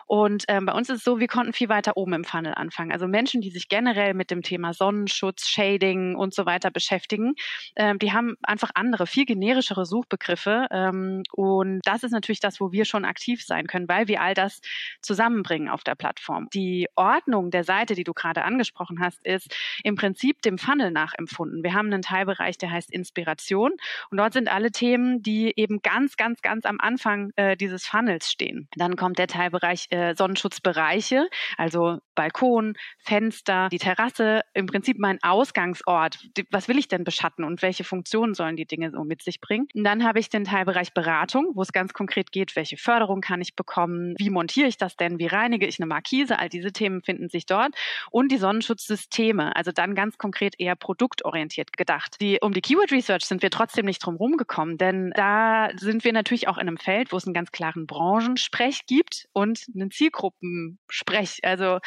Und 0.08 0.46
ähm, 0.48 0.66
bei 0.66 0.74
uns 0.74 0.90
ist 0.90 0.98
es 0.98 1.04
so, 1.04 1.20
wir 1.20 1.28
konnten 1.28 1.54
viel 1.54 1.70
weiter 1.70 1.96
oben 1.96 2.14
im 2.14 2.24
Funnel 2.24 2.56
anfangen. 2.56 2.92
Also 2.92 3.08
Menschen, 3.08 3.42
die 3.42 3.52
sich 3.52 3.70
generell 3.70 4.16
mit 4.16 4.32
dem 4.32 4.42
Thema 4.42 4.74
Sonnenschutz, 4.74 5.48
Shading 5.48 6.16
und 6.16 6.34
so 6.34 6.48
weiter 6.48 6.72
beschäftigen, 6.72 7.36
ähm, 7.76 8.00
die 8.00 8.12
haben 8.12 8.38
einfach 8.42 8.72
andere, 8.74 9.06
viel 9.06 9.26
generischere 9.26 9.86
Suchbegriffe. 9.86 10.66
Ähm, 10.72 11.22
und 11.32 11.82
das 11.84 12.02
ist 12.02 12.12
natürlich 12.12 12.40
das, 12.40 12.60
wo 12.60 12.72
wir 12.72 12.86
schon 12.86 13.06
aktiv 13.06 13.46
sein 13.46 13.68
können, 13.68 13.88
weil 13.88 13.99
wir 14.08 14.22
all 14.22 14.34
das 14.34 14.62
zusammenbringen 15.02 15.70
auf 15.70 15.84
der 15.84 15.96
Plattform. 15.96 16.48
Die 16.54 16.88
Ordnung 16.96 17.52
der 17.52 17.64
Seite, 17.64 17.96
die 17.96 18.04
du 18.04 18.14
gerade 18.14 18.44
angesprochen 18.44 19.00
hast, 19.00 19.26
ist 19.26 19.56
im 19.84 19.96
Prinzip 19.96 20.42
dem 20.42 20.58
Funnel 20.58 20.92
nachempfunden. 20.92 21.64
Wir 21.64 21.74
haben 21.74 21.88
einen 21.88 22.02
Teilbereich, 22.02 22.58
der 22.58 22.72
heißt 22.72 22.92
Inspiration 22.92 23.72
und 24.12 24.18
dort 24.18 24.34
sind 24.34 24.52
alle 24.52 24.72
Themen, 24.72 25.22
die 25.22 25.54
eben 25.56 25.82
ganz, 25.82 26.18
ganz, 26.18 26.42
ganz 26.42 26.66
am 26.66 26.78
Anfang 26.80 27.32
äh, 27.36 27.56
dieses 27.56 27.86
Funnels 27.86 28.30
stehen. 28.32 28.68
Dann 28.76 28.96
kommt 28.96 29.20
der 29.20 29.28
Teilbereich 29.28 29.88
äh, 29.90 30.16
Sonnenschutzbereiche, 30.16 31.28
also 31.58 32.00
Balkon, 32.16 32.74
Fenster, 33.00 33.70
die 33.70 33.78
Terrasse, 33.78 34.42
im 34.54 34.66
Prinzip 34.66 35.00
mein 35.00 35.22
Ausgangsort. 35.24 36.20
Was 36.52 36.68
will 36.68 36.78
ich 36.78 36.88
denn 36.88 37.04
beschatten 37.04 37.44
und 37.44 37.62
welche 37.62 37.84
Funktionen 37.84 38.34
sollen 38.34 38.56
die 38.56 38.66
Dinge 38.66 38.92
so 38.92 39.04
mit 39.04 39.22
sich 39.22 39.42
bringen? 39.42 39.68
Und 39.74 39.84
dann 39.84 40.04
habe 40.04 40.20
ich 40.20 40.30
den 40.30 40.44
Teilbereich 40.44 40.94
Beratung, 40.94 41.52
wo 41.54 41.62
es 41.62 41.72
ganz 41.72 41.94
konkret 41.94 42.32
geht, 42.32 42.56
welche 42.56 42.78
Förderung 42.78 43.22
kann 43.22 43.42
ich 43.42 43.56
bekommen, 43.56 43.89
wie 44.18 44.30
montiere 44.30 44.68
ich 44.68 44.78
das 44.78 44.96
denn, 44.96 45.20
wie 45.20 45.28
reinige 45.28 45.68
ich 45.68 45.80
eine 45.80 45.88
Markise, 45.88 46.40
all 46.40 46.50
diese 46.50 46.72
Themen 46.72 47.02
finden 47.02 47.30
sich 47.30 47.46
dort. 47.46 47.76
Und 48.12 48.32
die 48.32 48.38
Sonnenschutzsysteme, 48.38 49.56
also 49.56 49.72
dann 49.72 49.96
ganz 49.96 50.18
konkret 50.18 50.56
eher 50.58 50.76
produktorientiert 50.76 51.76
gedacht. 51.76 52.18
Die, 52.22 52.40
um 52.42 52.54
die 52.54 52.62
Keyword 52.62 52.92
Research 52.92 53.26
sind 53.26 53.42
wir 53.42 53.50
trotzdem 53.50 53.86
nicht 53.86 54.06
drum 54.06 54.16
rumgekommen, 54.16 54.78
denn 54.78 55.12
da 55.16 55.70
sind 55.78 56.04
wir 56.04 56.14
natürlich 56.14 56.48
auch 56.48 56.58
in 56.58 56.68
einem 56.68 56.78
Feld, 56.78 57.12
wo 57.12 57.18
es 57.18 57.26
einen 57.26 57.34
ganz 57.34 57.52
klaren 57.52 57.88
Branchensprech 57.88 58.86
gibt 58.86 59.28
und 59.34 59.66
einen 59.74 59.92
Zielgruppensprech. 59.92 61.40
Also 61.44 61.80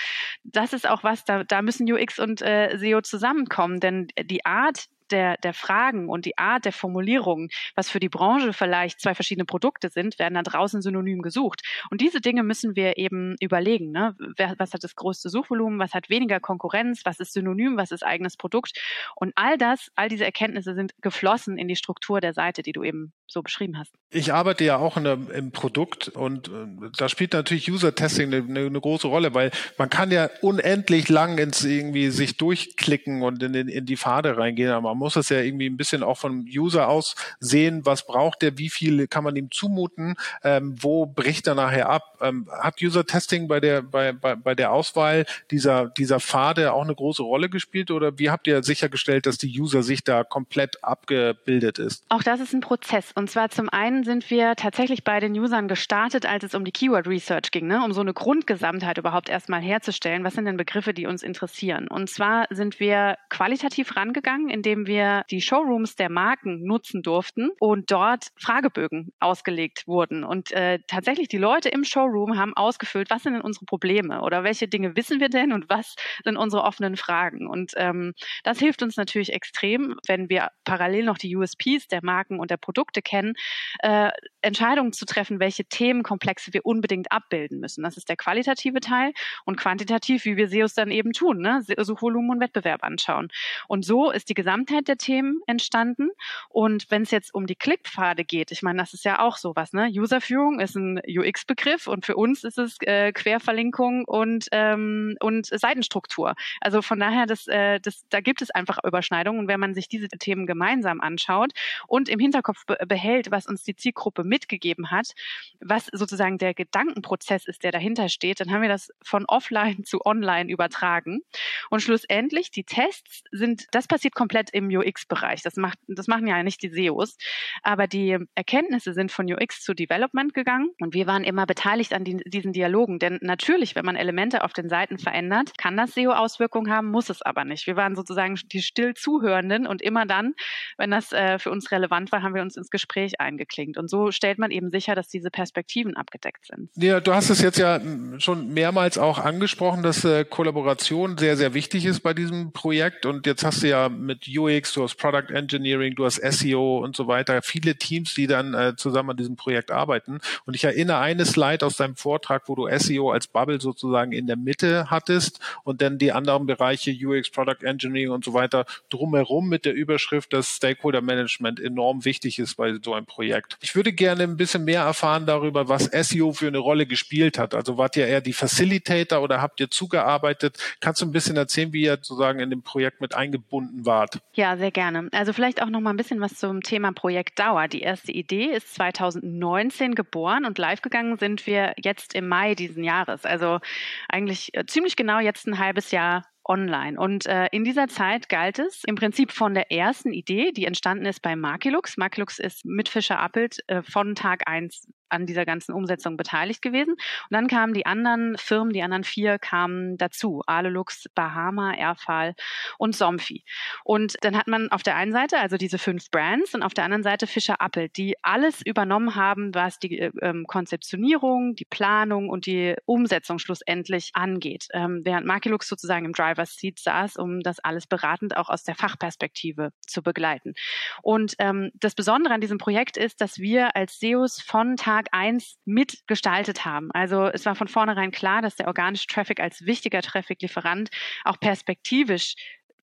das 0.44 0.72
ist 0.72 0.88
auch 0.88 1.04
was, 1.04 1.24
da, 1.24 1.44
da 1.44 1.62
müssen 1.62 1.90
UX 1.90 2.18
und 2.18 2.42
äh, 2.42 2.76
SEO 2.78 3.00
zusammenkommen, 3.02 3.80
denn 3.80 4.08
die 4.24 4.44
Art, 4.44 4.86
der, 5.12 5.36
der 5.36 5.54
Fragen 5.54 6.08
und 6.08 6.24
die 6.24 6.38
Art 6.38 6.64
der 6.64 6.72
Formulierung, 6.72 7.48
was 7.74 7.90
für 7.90 8.00
die 8.00 8.08
Branche 8.08 8.52
vielleicht 8.52 9.00
zwei 9.00 9.14
verschiedene 9.14 9.44
Produkte 9.44 9.90
sind, 9.90 10.18
werden 10.18 10.34
da 10.34 10.42
draußen 10.42 10.82
synonym 10.82 11.22
gesucht. 11.22 11.62
Und 11.90 12.00
diese 12.00 12.20
Dinge 12.20 12.42
müssen 12.42 12.74
wir 12.76 12.96
eben 12.98 13.36
überlegen. 13.40 13.92
Ne? 13.92 14.16
Was 14.58 14.72
hat 14.72 14.84
das 14.84 14.96
größte 14.96 15.28
Suchvolumen? 15.28 15.78
Was 15.78 15.94
hat 15.94 16.10
weniger 16.10 16.40
Konkurrenz? 16.40 17.02
Was 17.04 17.20
ist 17.20 17.32
synonym? 17.32 17.76
Was 17.76 17.90
ist 17.90 18.04
eigenes 18.04 18.36
Produkt? 18.36 18.80
Und 19.16 19.32
all 19.36 19.58
das, 19.58 19.90
all 19.94 20.08
diese 20.08 20.24
Erkenntnisse 20.24 20.74
sind 20.74 20.94
geflossen 21.00 21.58
in 21.58 21.68
die 21.68 21.76
Struktur 21.76 22.20
der 22.20 22.32
Seite, 22.32 22.62
die 22.62 22.72
du 22.72 22.82
eben 22.82 23.12
so 23.32 23.42
beschrieben 23.42 23.78
hast. 23.78 23.92
Ich 24.10 24.32
arbeite 24.32 24.64
ja 24.64 24.76
auch 24.76 25.00
der, 25.00 25.18
im 25.34 25.52
Produkt 25.52 26.08
und 26.08 26.48
äh, 26.48 26.90
da 26.96 27.08
spielt 27.08 27.32
natürlich 27.32 27.70
User-Testing 27.70 28.32
eine, 28.32 28.60
eine, 28.60 28.80
große 28.80 29.06
Rolle, 29.06 29.34
weil 29.34 29.50
man 29.78 29.88
kann 29.88 30.10
ja 30.10 30.28
unendlich 30.42 31.08
lang 31.08 31.38
ins 31.38 31.64
irgendwie 31.64 32.10
sich 32.10 32.36
durchklicken 32.36 33.22
und 33.22 33.42
in, 33.42 33.54
in, 33.54 33.68
in 33.68 33.86
die 33.86 33.96
Pfade 33.96 34.36
reingehen, 34.36 34.70
aber 34.70 34.90
man 34.90 34.98
muss 34.98 35.16
es 35.16 35.30
ja 35.30 35.40
irgendwie 35.40 35.66
ein 35.66 35.76
bisschen 35.76 36.02
auch 36.02 36.18
vom 36.18 36.44
User 36.46 36.88
aus 36.88 37.14
sehen, 37.40 37.86
was 37.86 38.06
braucht 38.06 38.42
der, 38.42 38.58
wie 38.58 38.68
viel 38.68 39.06
kann 39.06 39.24
man 39.24 39.36
ihm 39.36 39.50
zumuten, 39.50 40.14
ähm, 40.44 40.76
wo 40.80 41.06
bricht 41.06 41.46
er 41.46 41.54
nachher 41.54 41.88
ab. 41.88 42.18
Ähm, 42.20 42.48
hat 42.60 42.82
User-Testing 42.82 43.48
bei 43.48 43.60
der, 43.60 43.82
bei, 43.82 44.12
bei, 44.12 44.34
bei 44.34 44.54
der 44.54 44.72
Auswahl 44.72 45.24
dieser, 45.50 45.86
dieser 45.88 46.20
Pfade 46.20 46.72
auch 46.72 46.82
eine 46.82 46.94
große 46.94 47.22
Rolle 47.22 47.48
gespielt 47.48 47.90
oder 47.90 48.18
wie 48.18 48.30
habt 48.30 48.46
ihr 48.46 48.62
sichergestellt, 48.62 49.26
dass 49.26 49.38
die 49.38 49.60
User 49.60 49.82
sich 49.82 50.04
da 50.04 50.24
komplett 50.24 50.84
abgebildet 50.84 51.78
ist? 51.78 52.04
Auch 52.08 52.22
das 52.22 52.40
ist 52.40 52.52
ein 52.52 52.60
Prozess. 52.60 53.12
Und 53.22 53.28
zwar 53.28 53.50
zum 53.50 53.68
einen 53.68 54.02
sind 54.02 54.30
wir 54.30 54.56
tatsächlich 54.56 55.04
bei 55.04 55.20
den 55.20 55.38
Usern 55.38 55.68
gestartet, 55.68 56.26
als 56.26 56.42
es 56.42 56.56
um 56.56 56.64
die 56.64 56.72
Keyword 56.72 57.06
Research 57.06 57.52
ging, 57.52 57.68
ne? 57.68 57.84
um 57.84 57.92
so 57.92 58.00
eine 58.00 58.12
Grundgesamtheit 58.12 58.98
überhaupt 58.98 59.28
erstmal 59.28 59.60
herzustellen. 59.60 60.24
Was 60.24 60.34
sind 60.34 60.46
denn 60.46 60.56
Begriffe, 60.56 60.92
die 60.92 61.06
uns 61.06 61.22
interessieren? 61.22 61.86
Und 61.86 62.10
zwar 62.10 62.46
sind 62.50 62.80
wir 62.80 63.16
qualitativ 63.30 63.94
rangegangen, 63.94 64.48
indem 64.48 64.88
wir 64.88 65.22
die 65.30 65.40
Showrooms 65.40 65.94
der 65.94 66.10
Marken 66.10 66.64
nutzen 66.64 67.02
durften 67.02 67.50
und 67.60 67.92
dort 67.92 68.30
Fragebögen 68.40 69.12
ausgelegt 69.20 69.86
wurden. 69.86 70.24
Und 70.24 70.50
äh, 70.50 70.80
tatsächlich 70.88 71.28
die 71.28 71.38
Leute 71.38 71.68
im 71.68 71.84
Showroom 71.84 72.38
haben 72.38 72.54
ausgefüllt, 72.56 73.08
was 73.08 73.22
sind 73.22 73.34
denn 73.34 73.42
unsere 73.42 73.66
Probleme 73.66 74.22
oder 74.22 74.42
welche 74.42 74.66
Dinge 74.66 74.96
wissen 74.96 75.20
wir 75.20 75.28
denn 75.28 75.52
und 75.52 75.70
was 75.70 75.94
sind 76.24 76.36
unsere 76.36 76.64
offenen 76.64 76.96
Fragen. 76.96 77.46
Und 77.46 77.70
ähm, 77.76 78.14
das 78.42 78.58
hilft 78.58 78.82
uns 78.82 78.96
natürlich 78.96 79.32
extrem, 79.32 79.94
wenn 80.08 80.28
wir 80.28 80.48
parallel 80.64 81.04
noch 81.04 81.18
die 81.18 81.36
USPs 81.36 81.86
der 81.86 82.00
Marken 82.02 82.40
und 82.40 82.50
der 82.50 82.56
Produkte 82.56 83.00
kennen, 83.02 83.34
äh, 83.80 84.10
Entscheidungen 84.42 84.92
zu 84.92 85.04
treffen, 85.04 85.40
welche 85.40 85.64
Themenkomplexe 85.64 86.52
wir 86.52 86.66
unbedingt 86.66 87.12
abbilden 87.12 87.60
müssen. 87.60 87.82
Das 87.82 87.96
ist 87.96 88.08
der 88.08 88.16
qualitative 88.16 88.80
Teil 88.80 89.12
und 89.44 89.56
quantitativ, 89.56 90.24
wie 90.24 90.36
wir 90.36 90.48
SEOs 90.48 90.74
dann 90.74 90.90
eben 90.90 91.12
tun, 91.12 91.38
ne? 91.38 91.62
Suchvolumen 91.78 92.30
und 92.30 92.40
Wettbewerb 92.40 92.82
anschauen. 92.82 93.28
Und 93.68 93.84
so 93.84 94.10
ist 94.10 94.28
die 94.28 94.34
Gesamtheit 94.34 94.88
der 94.88 94.96
Themen 94.96 95.40
entstanden. 95.46 96.10
Und 96.48 96.90
wenn 96.90 97.02
es 97.02 97.10
jetzt 97.10 97.34
um 97.34 97.46
die 97.46 97.54
Klickpfade 97.54 98.24
geht, 98.24 98.50
ich 98.50 98.62
meine, 98.62 98.78
das 98.78 98.94
ist 98.94 99.04
ja 99.04 99.20
auch 99.20 99.36
sowas, 99.36 99.72
ne? 99.72 99.88
Userführung 99.92 100.60
ist 100.60 100.74
ein 100.74 101.00
UX-Begriff 101.06 101.86
und 101.86 102.04
für 102.04 102.16
uns 102.16 102.44
ist 102.44 102.58
es 102.58 102.76
äh, 102.80 103.12
Querverlinkung 103.12 104.04
und, 104.04 104.46
ähm, 104.52 105.16
und 105.20 105.46
Seitenstruktur. 105.46 106.34
Also 106.60 106.82
von 106.82 106.98
daher, 106.98 107.26
das, 107.26 107.46
äh, 107.46 107.80
das, 107.80 108.04
da 108.08 108.20
gibt 108.20 108.42
es 108.42 108.50
einfach 108.50 108.78
Überschneidungen. 108.84 109.40
Und 109.40 109.48
wenn 109.48 109.60
man 109.60 109.74
sich 109.74 109.88
diese 109.88 110.08
Themen 110.08 110.46
gemeinsam 110.46 111.00
anschaut 111.00 111.52
und 111.86 112.08
im 112.08 112.18
Hinterkopf 112.18 112.64
be 112.66 112.76
behält, 112.92 113.30
was 113.30 113.46
uns 113.46 113.64
die 113.64 113.74
Zielgruppe 113.74 114.22
mitgegeben 114.22 114.90
hat, 114.90 115.12
was 115.60 115.86
sozusagen 115.86 116.36
der 116.36 116.52
Gedankenprozess 116.52 117.46
ist, 117.46 117.64
der 117.64 117.72
dahinter 117.72 118.10
steht, 118.10 118.38
dann 118.38 118.52
haben 118.52 118.60
wir 118.60 118.68
das 118.68 118.92
von 119.02 119.24
offline 119.24 119.84
zu 119.84 120.04
online 120.04 120.52
übertragen. 120.52 121.22
Und 121.70 121.80
schlussendlich, 121.80 122.50
die 122.50 122.64
Tests 122.64 123.22
sind, 123.30 123.64
das 123.70 123.86
passiert 123.86 124.14
komplett 124.14 124.50
im 124.50 124.68
UX-Bereich. 124.68 125.40
Das, 125.40 125.56
macht, 125.56 125.78
das 125.88 126.06
machen 126.06 126.26
ja 126.26 126.42
nicht 126.42 126.62
die 126.62 126.68
SEOs. 126.68 127.16
Aber 127.62 127.86
die 127.86 128.18
Erkenntnisse 128.34 128.92
sind 128.92 129.10
von 129.10 129.24
UX 129.32 129.62
zu 129.62 129.72
Development 129.72 130.34
gegangen 130.34 130.68
und 130.78 130.92
wir 130.92 131.06
waren 131.06 131.24
immer 131.24 131.46
beteiligt 131.46 131.94
an 131.94 132.04
die, 132.04 132.18
diesen 132.26 132.52
Dialogen. 132.52 132.98
Denn 132.98 133.18
natürlich, 133.22 133.74
wenn 133.74 133.86
man 133.86 133.96
Elemente 133.96 134.44
auf 134.44 134.52
den 134.52 134.68
Seiten 134.68 134.98
verändert, 134.98 135.56
kann 135.56 135.78
das 135.78 135.94
SEO 135.94 136.12
Auswirkungen 136.12 136.70
haben, 136.70 136.90
muss 136.90 137.08
es 137.08 137.22
aber 137.22 137.46
nicht. 137.46 137.66
Wir 137.66 137.76
waren 137.76 137.96
sozusagen 137.96 138.38
die 138.52 138.60
still 138.60 138.92
Zuhörenden 138.92 139.66
und 139.66 139.80
immer 139.80 140.04
dann, 140.04 140.34
wenn 140.76 140.90
das 140.90 141.10
äh, 141.12 141.38
für 141.38 141.50
uns 141.50 141.70
relevant 141.70 142.12
war, 142.12 142.20
haben 142.20 142.34
wir 142.34 142.42
uns 142.42 142.58
ins 142.58 142.68
Gespräch 142.68 142.81
eingeklinkt. 143.20 143.76
Und 143.76 143.88
so 143.88 144.10
stellt 144.10 144.38
man 144.38 144.50
eben 144.50 144.70
sicher, 144.70 144.94
dass 144.94 145.08
diese 145.08 145.30
Perspektiven 145.30 145.96
abgedeckt 145.96 146.46
sind. 146.46 146.70
Ja, 146.76 147.00
du 147.00 147.14
hast 147.14 147.30
es 147.30 147.40
jetzt 147.40 147.58
ja 147.58 147.80
schon 148.18 148.52
mehrmals 148.52 148.98
auch 148.98 149.18
angesprochen, 149.18 149.82
dass 149.82 150.04
äh, 150.04 150.24
Kollaboration 150.24 151.18
sehr, 151.18 151.36
sehr 151.36 151.54
wichtig 151.54 151.84
ist 151.84 152.00
bei 152.00 152.14
diesem 152.14 152.52
Projekt. 152.52 153.06
Und 153.06 153.26
jetzt 153.26 153.44
hast 153.44 153.62
du 153.62 153.68
ja 153.68 153.88
mit 153.88 154.28
UX 154.28 154.52
UX, 154.62 154.72
du 154.72 154.82
hast 154.82 154.96
Product 154.96 155.32
Engineering, 155.32 155.94
du 155.94 156.04
hast 156.04 156.16
SEO 156.16 156.78
und 156.78 156.96
so 156.96 157.06
weiter, 157.06 157.42
viele 157.42 157.76
Teams, 157.76 158.14
die 158.14 158.26
dann 158.26 158.54
äh, 158.54 158.74
zusammen 158.76 159.10
an 159.10 159.16
diesem 159.16 159.36
Projekt 159.36 159.70
arbeiten. 159.70 160.20
Und 160.46 160.54
ich 160.54 160.64
erinnere 160.64 160.98
eine 160.98 161.24
Slide 161.24 161.64
aus 161.64 161.76
deinem 161.76 161.96
Vortrag, 161.96 162.48
wo 162.48 162.54
du 162.54 162.68
SEO 162.78 163.10
als 163.10 163.26
Bubble 163.26 163.60
sozusagen 163.60 164.12
in 164.12 164.26
der 164.26 164.36
Mitte 164.36 164.90
hattest 164.90 165.40
und 165.64 165.82
dann 165.82 165.98
die 165.98 166.12
anderen 166.12 166.46
Bereiche 166.46 166.90
UX, 166.90 167.30
Product 167.30 167.62
Engineering 167.62 168.10
und 168.10 168.24
so 168.24 168.34
weiter 168.34 168.64
drumherum 168.90 169.48
mit 169.48 169.64
der 169.64 169.74
Überschrift, 169.74 170.32
dass 170.32 170.48
Stakeholder 170.48 171.00
Management 171.00 171.60
enorm 171.60 172.04
wichtig 172.04 172.38
ist 172.38 172.56
bei 172.56 172.71
so 172.82 172.94
einem 172.94 173.06
Projekt. 173.06 173.56
Ich 173.60 173.74
würde 173.74 173.92
gerne 173.92 174.22
ein 174.24 174.36
bisschen 174.36 174.64
mehr 174.64 174.82
erfahren 174.82 175.26
darüber, 175.26 175.68
was 175.68 175.84
SEO 175.84 176.32
für 176.32 176.46
eine 176.46 176.58
Rolle 176.58 176.86
gespielt 176.86 177.38
hat. 177.38 177.54
Also 177.54 177.78
wart 177.78 177.96
ihr 177.96 178.06
eher 178.06 178.20
die 178.20 178.32
Facilitator 178.32 179.22
oder 179.22 179.42
habt 179.42 179.60
ihr 179.60 179.70
zugearbeitet? 179.70 180.58
Kannst 180.80 181.02
du 181.02 181.06
ein 181.06 181.12
bisschen 181.12 181.36
erzählen, 181.36 181.72
wie 181.72 181.82
ihr 181.82 181.96
sozusagen 181.96 182.40
in 182.40 182.50
dem 182.50 182.62
Projekt 182.62 183.00
mit 183.00 183.14
eingebunden 183.14 183.84
wart? 183.86 184.20
Ja, 184.34 184.56
sehr 184.56 184.70
gerne. 184.70 185.08
Also 185.12 185.32
vielleicht 185.32 185.62
auch 185.62 185.68
noch 185.68 185.80
mal 185.80 185.90
ein 185.90 185.96
bisschen 185.96 186.20
was 186.20 186.34
zum 186.34 186.62
Thema 186.62 186.92
Projekt 186.92 187.38
Dauer. 187.38 187.68
Die 187.68 187.80
erste 187.80 188.12
Idee 188.12 188.46
ist 188.46 188.74
2019 188.74 189.94
geboren 189.94 190.44
und 190.44 190.58
live 190.58 190.82
gegangen 190.82 191.18
sind 191.18 191.46
wir 191.46 191.74
jetzt 191.76 192.14
im 192.14 192.28
Mai 192.28 192.54
diesen 192.54 192.84
Jahres. 192.84 193.24
Also 193.24 193.60
eigentlich 194.08 194.54
äh, 194.54 194.66
ziemlich 194.66 194.96
genau 194.96 195.18
jetzt 195.20 195.46
ein 195.46 195.58
halbes 195.58 195.90
Jahr 195.90 196.24
online. 196.44 196.98
Und 196.98 197.26
äh, 197.26 197.48
in 197.52 197.64
dieser 197.64 197.88
Zeit 197.88 198.28
galt 198.28 198.58
es 198.58 198.82
im 198.84 198.94
Prinzip 198.94 199.32
von 199.32 199.54
der 199.54 199.70
ersten 199.70 200.12
Idee, 200.12 200.52
die 200.52 200.64
entstanden 200.64 201.06
ist 201.06 201.22
bei 201.22 201.36
Markilux. 201.36 201.96
Markilux 201.96 202.38
ist 202.38 202.64
mit 202.64 202.88
Fischer 202.88 203.18
Appelt 203.20 203.58
äh, 203.68 203.82
von 203.82 204.14
Tag 204.14 204.48
eins 204.48 204.88
an 205.12 205.26
dieser 205.26 205.44
ganzen 205.44 205.72
Umsetzung 205.72 206.16
beteiligt 206.16 206.62
gewesen. 206.62 206.92
Und 206.92 207.30
dann 207.30 207.46
kamen 207.46 207.74
die 207.74 207.86
anderen 207.86 208.36
Firmen, 208.38 208.72
die 208.72 208.82
anderen 208.82 209.04
vier 209.04 209.38
kamen 209.38 209.96
dazu. 209.96 210.42
Alelux, 210.46 211.08
Bahama, 211.14 211.74
Airfall 211.74 212.34
und 212.78 212.96
Somfy. 212.96 213.44
Und 213.84 214.16
dann 214.22 214.36
hat 214.36 214.48
man 214.48 214.70
auf 214.70 214.82
der 214.82 214.96
einen 214.96 215.12
Seite 215.12 215.38
also 215.38 215.56
diese 215.56 215.78
fünf 215.78 216.10
Brands 216.10 216.54
und 216.54 216.62
auf 216.62 216.74
der 216.74 216.84
anderen 216.84 217.02
Seite 217.02 217.26
Fischer 217.26 217.60
Appel, 217.60 217.88
die 217.88 218.16
alles 218.22 218.62
übernommen 218.64 219.14
haben, 219.14 219.54
was 219.54 219.78
die 219.78 219.98
äh, 219.98 220.12
ähm, 220.20 220.46
Konzeptionierung, 220.46 221.54
die 221.54 221.64
Planung 221.64 222.28
und 222.28 222.46
die 222.46 222.74
Umsetzung 222.84 223.38
schlussendlich 223.38 224.10
angeht. 224.14 224.68
Ähm, 224.72 225.02
während 225.04 225.26
Makilux 225.26 225.68
sozusagen 225.68 226.06
im 226.06 226.12
Driver's 226.12 226.56
Seat 226.56 226.78
saß, 226.78 227.16
um 227.16 227.40
das 227.40 227.58
alles 227.60 227.86
beratend 227.86 228.36
auch 228.36 228.48
aus 228.48 228.64
der 228.64 228.74
Fachperspektive 228.74 229.72
zu 229.86 230.02
begleiten. 230.02 230.54
Und 231.02 231.34
ähm, 231.38 231.70
das 231.74 231.94
Besondere 231.94 232.34
an 232.34 232.40
diesem 232.40 232.58
Projekt 232.58 232.96
ist, 232.96 233.20
dass 233.20 233.38
wir 233.38 233.76
als 233.76 233.98
SEOs 233.98 234.40
von 234.40 234.76
Tag 234.76 235.01
eins 235.12 235.56
mitgestaltet 235.64 236.64
haben. 236.64 236.90
Also 236.92 237.26
es 237.26 237.46
war 237.46 237.54
von 237.54 237.68
vornherein 237.68 238.10
klar, 238.10 238.42
dass 238.42 238.56
der 238.56 238.66
organische 238.66 239.06
Traffic 239.06 239.40
als 239.40 239.64
wichtiger 239.64 240.02
Traffic-Lieferant 240.02 240.90
auch 241.24 241.38
perspektivisch 241.40 242.34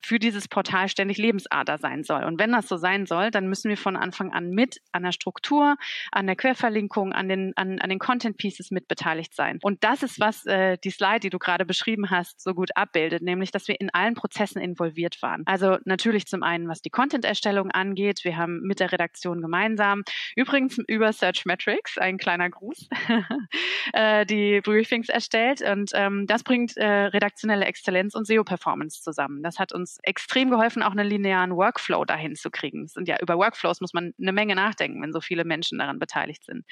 für 0.02 0.20
dieses 0.20 0.48
Portal 0.48 0.90
ständig 0.90 1.18
Lebensader 1.18 1.78
sein 1.78 2.04
soll. 2.04 2.24
Und 2.24 2.40
wenn 2.40 2.52
das 2.52 2.68
so 2.68 2.78
sein 2.78 3.06
soll, 3.06 3.32
dann 3.32 3.48
müssen 3.48 3.70
wir 3.70 3.78
von 3.78 3.96
Anfang 3.96 4.32
an 4.32 4.50
mit 4.50 4.82
an 4.92 5.04
der 5.04 5.12
Struktur, 5.12 5.76
an 6.12 6.28
der 6.28 6.36
Querverlinkung, 6.36 7.14
an 7.14 7.28
den, 7.28 7.54
an, 7.56 7.80
an 7.80 7.90
den 7.90 8.00
Content 8.00 8.38
Pieces 8.38 8.72
mit 8.72 8.88
beteiligt 8.88 9.36
sein. 9.36 9.60
Und 9.62 9.84
das 9.84 10.04
ist, 10.04 10.20
was 10.20 10.46
äh, 10.46 10.78
die 10.84 10.92
Slide, 10.92 11.20
die 11.20 11.30
du 11.30 11.40
gerade 11.40 11.66
beschrieben 11.66 12.10
hast, 12.10 12.42
so 12.42 12.54
gut 12.54 12.70
abbildet, 12.76 13.22
nämlich, 13.22 13.52
dass 13.52 13.68
wir 13.68 13.80
in 13.80 13.90
allen 13.94 14.16
Prozessen 14.16 14.62
involviert 14.62 15.22
waren. 15.22 15.44
Also 15.46 15.78
natürlich 15.86 16.28
zum 16.28 16.44
einen, 16.44 16.68
was 16.68 16.82
die 16.82 16.90
Content-Erstellung 16.90 17.72
angeht. 17.72 18.24
Wir 18.24 18.38
haben 18.38 18.62
mit 18.62 18.80
der 18.80 18.92
Redaktion 18.92 19.42
gemeinsam, 19.42 20.04
übrigens 20.36 20.78
über 20.88 21.12
Search 21.14 21.46
Metrics, 21.46 21.98
ein 21.98 22.18
kleiner 22.18 22.50
Gruß, 22.50 22.88
äh, 23.94 24.26
die 24.26 24.62
Briefings 24.62 25.10
erstellt. 25.10 25.62
Und 25.62 25.92
ähm, 25.94 26.26
das 26.28 26.44
bringt 26.44 26.78
äh, 26.78 26.86
redaktionelle 26.86 27.66
Exzellenz 27.66 28.16
und 28.16 28.26
SEO-Performance 28.26 29.02
zusammen. 29.02 29.44
Das 29.44 29.60
hat 29.60 29.74
uns 29.74 29.89
uns 29.90 29.98
extrem 30.04 30.50
geholfen, 30.50 30.84
auch 30.84 30.92
einen 30.92 31.08
linearen 31.08 31.56
Workflow 31.56 32.06
dahin 32.06 32.36
zu 32.36 32.50
kriegen. 32.50 32.88
Und 32.96 33.08
ja, 33.08 33.18
über 33.22 33.38
Workflows 33.38 33.82
muss 33.82 33.94
man 33.94 34.14
eine 34.20 34.32
Menge 34.32 34.56
nachdenken, 34.56 35.02
wenn 35.02 35.12
so 35.12 35.22
viele 35.22 35.44
Menschen 35.46 35.80
daran 35.80 36.00
beteiligt 36.00 36.46
sind. 36.46 36.66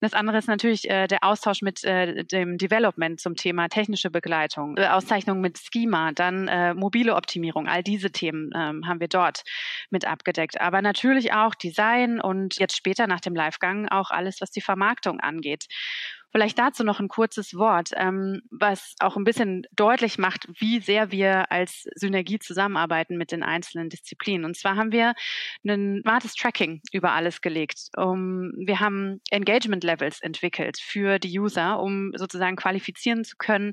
Das 0.00 0.14
andere 0.14 0.38
ist 0.38 0.48
natürlich 0.48 0.88
äh, 0.88 1.06
der 1.06 1.24
Austausch 1.24 1.62
mit 1.62 1.84
äh, 1.84 2.24
dem 2.24 2.58
Development 2.58 3.20
zum 3.20 3.34
Thema 3.34 3.68
technische 3.68 4.10
Begleitung, 4.10 4.76
äh, 4.76 4.86
Auszeichnung 4.88 5.40
mit 5.40 5.58
Schema, 5.58 6.12
dann 6.12 6.48
äh, 6.48 6.74
mobile 6.74 7.14
Optimierung. 7.14 7.68
All 7.68 7.82
diese 7.82 8.10
Themen 8.10 8.50
ähm, 8.54 8.86
haben 8.86 9.00
wir 9.00 9.08
dort 9.08 9.42
mit 9.90 10.06
abgedeckt. 10.06 10.60
Aber 10.60 10.82
natürlich 10.82 11.32
auch 11.32 11.54
Design 11.54 12.20
und 12.20 12.58
jetzt 12.58 12.76
später 12.76 13.06
nach 13.06 13.20
dem 13.20 13.34
Livegang 13.34 13.88
auch 13.88 14.10
alles, 14.10 14.40
was 14.40 14.50
die 14.50 14.60
Vermarktung 14.60 15.20
angeht. 15.20 15.66
Vielleicht 16.32 16.58
dazu 16.58 16.82
noch 16.82 16.98
ein 16.98 17.08
kurzes 17.08 17.54
Wort, 17.54 17.90
ähm, 17.94 18.40
was 18.50 18.94
auch 19.00 19.16
ein 19.16 19.24
bisschen 19.24 19.64
deutlich 19.72 20.16
macht, 20.16 20.48
wie 20.58 20.80
sehr 20.80 21.10
wir 21.10 21.52
als 21.52 21.86
Synergie 21.94 22.38
zusammenarbeiten 22.38 23.18
mit 23.18 23.32
den 23.32 23.42
einzelnen 23.42 23.90
Disziplinen. 23.90 24.46
Und 24.46 24.56
zwar 24.56 24.76
haben 24.76 24.92
wir 24.92 25.12
ein 25.66 26.00
smartes 26.02 26.34
Tracking 26.34 26.80
über 26.90 27.12
alles 27.12 27.42
gelegt. 27.42 27.90
Um, 27.98 28.52
wir 28.56 28.80
haben 28.80 29.20
Engagement 29.30 29.84
Levels 29.84 30.22
entwickelt 30.22 30.78
für 30.80 31.18
die 31.18 31.38
User, 31.38 31.80
um 31.80 32.12
sozusagen 32.14 32.56
qualifizieren 32.56 33.24
zu 33.24 33.36
können, 33.36 33.72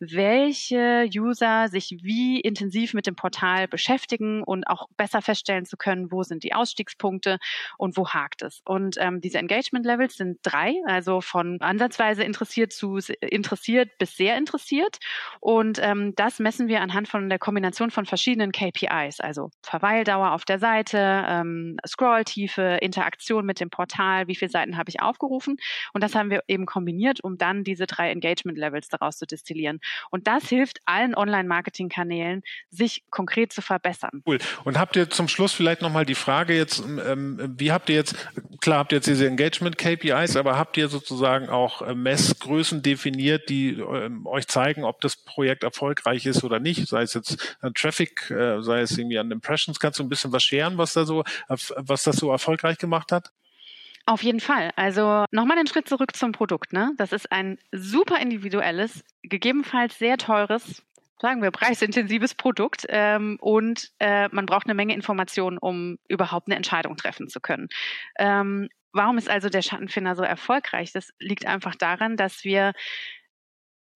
welche 0.00 1.08
User 1.14 1.68
sich 1.68 1.96
wie 2.02 2.40
intensiv 2.40 2.92
mit 2.92 3.06
dem 3.06 3.14
Portal 3.14 3.68
beschäftigen 3.68 4.42
und 4.42 4.66
auch 4.66 4.88
besser 4.96 5.22
feststellen 5.22 5.64
zu 5.64 5.76
können, 5.76 6.10
wo 6.10 6.24
sind 6.24 6.42
die 6.42 6.54
Ausstiegspunkte 6.54 7.38
und 7.78 7.96
wo 7.96 8.08
hakt 8.08 8.42
es. 8.42 8.62
Und 8.64 8.96
ähm, 8.98 9.20
diese 9.20 9.38
Engagement 9.38 9.86
Levels 9.86 10.16
sind 10.16 10.38
drei, 10.42 10.74
also 10.86 11.20
von 11.20 11.60
Ansatz 11.60 11.99
vergleichsweise 12.00 12.24
interessiert 12.24 12.72
zu 12.72 12.98
interessiert 13.20 13.98
bis 13.98 14.16
sehr 14.16 14.36
interessiert. 14.36 14.98
Und 15.40 15.78
ähm, 15.82 16.14
das 16.16 16.38
messen 16.38 16.68
wir 16.68 16.80
anhand 16.80 17.08
von 17.08 17.28
der 17.28 17.38
Kombination 17.38 17.90
von 17.90 18.06
verschiedenen 18.06 18.52
KPIs, 18.52 19.20
also 19.20 19.50
Verweildauer 19.62 20.32
auf 20.32 20.44
der 20.44 20.58
Seite, 20.58 20.98
ähm, 21.28 21.76
Scrolltiefe, 21.86 22.78
Interaktion 22.80 23.44
mit 23.44 23.60
dem 23.60 23.70
Portal, 23.70 24.28
wie 24.28 24.34
viele 24.34 24.50
Seiten 24.50 24.76
habe 24.76 24.88
ich 24.88 25.00
aufgerufen. 25.00 25.56
Und 25.92 26.02
das 26.02 26.14
haben 26.14 26.30
wir 26.30 26.42
eben 26.48 26.66
kombiniert, 26.66 27.22
um 27.22 27.36
dann 27.36 27.64
diese 27.64 27.86
drei 27.86 28.10
Engagement 28.10 28.58
Levels 28.58 28.88
daraus 28.88 29.18
zu 29.18 29.26
destillieren. 29.26 29.80
Und 30.10 30.26
das 30.26 30.48
hilft 30.48 30.78
allen 30.86 31.14
Online-Marketing-Kanälen, 31.14 32.42
sich 32.70 33.04
konkret 33.10 33.52
zu 33.52 33.62
verbessern. 33.62 34.22
Cool. 34.26 34.38
Und 34.64 34.78
habt 34.78 34.96
ihr 34.96 35.10
zum 35.10 35.28
Schluss 35.28 35.52
vielleicht 35.52 35.82
nochmal 35.82 36.06
die 36.06 36.14
Frage 36.14 36.56
jetzt, 36.56 36.80
ähm, 36.80 37.54
wie 37.58 37.72
habt 37.72 37.88
ihr 37.90 37.96
jetzt, 37.96 38.16
klar 38.60 38.78
habt 38.78 38.92
ihr 38.92 38.96
jetzt 38.96 39.06
diese 39.06 39.26
Engagement 39.26 39.76
KPIs, 39.76 40.36
aber 40.36 40.56
habt 40.56 40.76
ihr 40.76 40.88
sozusagen 40.88 41.48
auch 41.48 41.82
Messgrößen 41.94 42.82
definiert, 42.82 43.48
die 43.48 43.70
äh, 43.70 44.10
euch 44.24 44.46
zeigen, 44.48 44.84
ob 44.84 45.00
das 45.00 45.16
Projekt 45.16 45.64
erfolgreich 45.64 46.26
ist 46.26 46.44
oder 46.44 46.60
nicht. 46.60 46.88
Sei 46.88 47.02
es 47.02 47.14
jetzt 47.14 47.58
an 47.60 47.74
Traffic, 47.74 48.30
äh, 48.30 48.62
sei 48.62 48.80
es 48.80 48.96
irgendwie 48.96 49.18
an 49.18 49.30
Impressions. 49.30 49.80
Kannst 49.80 49.98
du 49.98 50.02
ein 50.02 50.08
bisschen 50.08 50.32
was 50.32 50.42
scheren, 50.42 50.78
was 50.78 50.92
da 50.92 51.04
so, 51.04 51.24
was 51.48 52.02
das 52.02 52.16
so 52.16 52.30
erfolgreich 52.30 52.78
gemacht 52.78 53.12
hat? 53.12 53.32
Auf 54.06 54.22
jeden 54.22 54.40
Fall. 54.40 54.70
Also 54.76 55.24
nochmal 55.30 55.56
den 55.56 55.66
Schritt 55.66 55.88
zurück 55.88 56.16
zum 56.16 56.32
Produkt. 56.32 56.72
Ne? 56.72 56.92
Das 56.96 57.12
ist 57.12 57.30
ein 57.30 57.58
super 57.70 58.20
individuelles, 58.20 59.04
gegebenenfalls 59.22 59.98
sehr 59.98 60.16
teures, 60.16 60.82
sagen 61.20 61.42
wir, 61.42 61.50
preisintensives 61.50 62.34
Produkt 62.34 62.86
ähm, 62.88 63.36
und 63.40 63.90
äh, 63.98 64.28
man 64.32 64.46
braucht 64.46 64.66
eine 64.66 64.74
Menge 64.74 64.94
Informationen, 64.94 65.58
um 65.58 65.98
überhaupt 66.08 66.48
eine 66.48 66.56
Entscheidung 66.56 66.96
treffen 66.96 67.28
zu 67.28 67.40
können. 67.40 67.68
Ähm, 68.18 68.68
Warum 68.92 69.18
ist 69.18 69.28
also 69.28 69.48
der 69.48 69.62
Schattenfinder 69.62 70.16
so 70.16 70.22
erfolgreich? 70.22 70.92
Das 70.92 71.10
liegt 71.18 71.46
einfach 71.46 71.74
daran, 71.74 72.16
dass 72.16 72.44
wir 72.44 72.72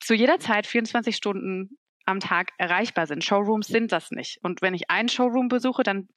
zu 0.00 0.14
jeder 0.14 0.38
Zeit 0.38 0.66
24 0.66 1.16
Stunden 1.16 1.78
am 2.04 2.20
Tag 2.20 2.52
erreichbar 2.59 3.07
sind. 3.07 3.24
Showrooms 3.24 3.66
sind 3.66 3.92
das 3.92 4.11
nicht. 4.11 4.38
Und 4.42 4.62
wenn 4.62 4.74
ich 4.74 4.90
einen 4.90 5.09
Showroom 5.09 5.48
besuche, 5.48 5.83
dann 5.83 6.09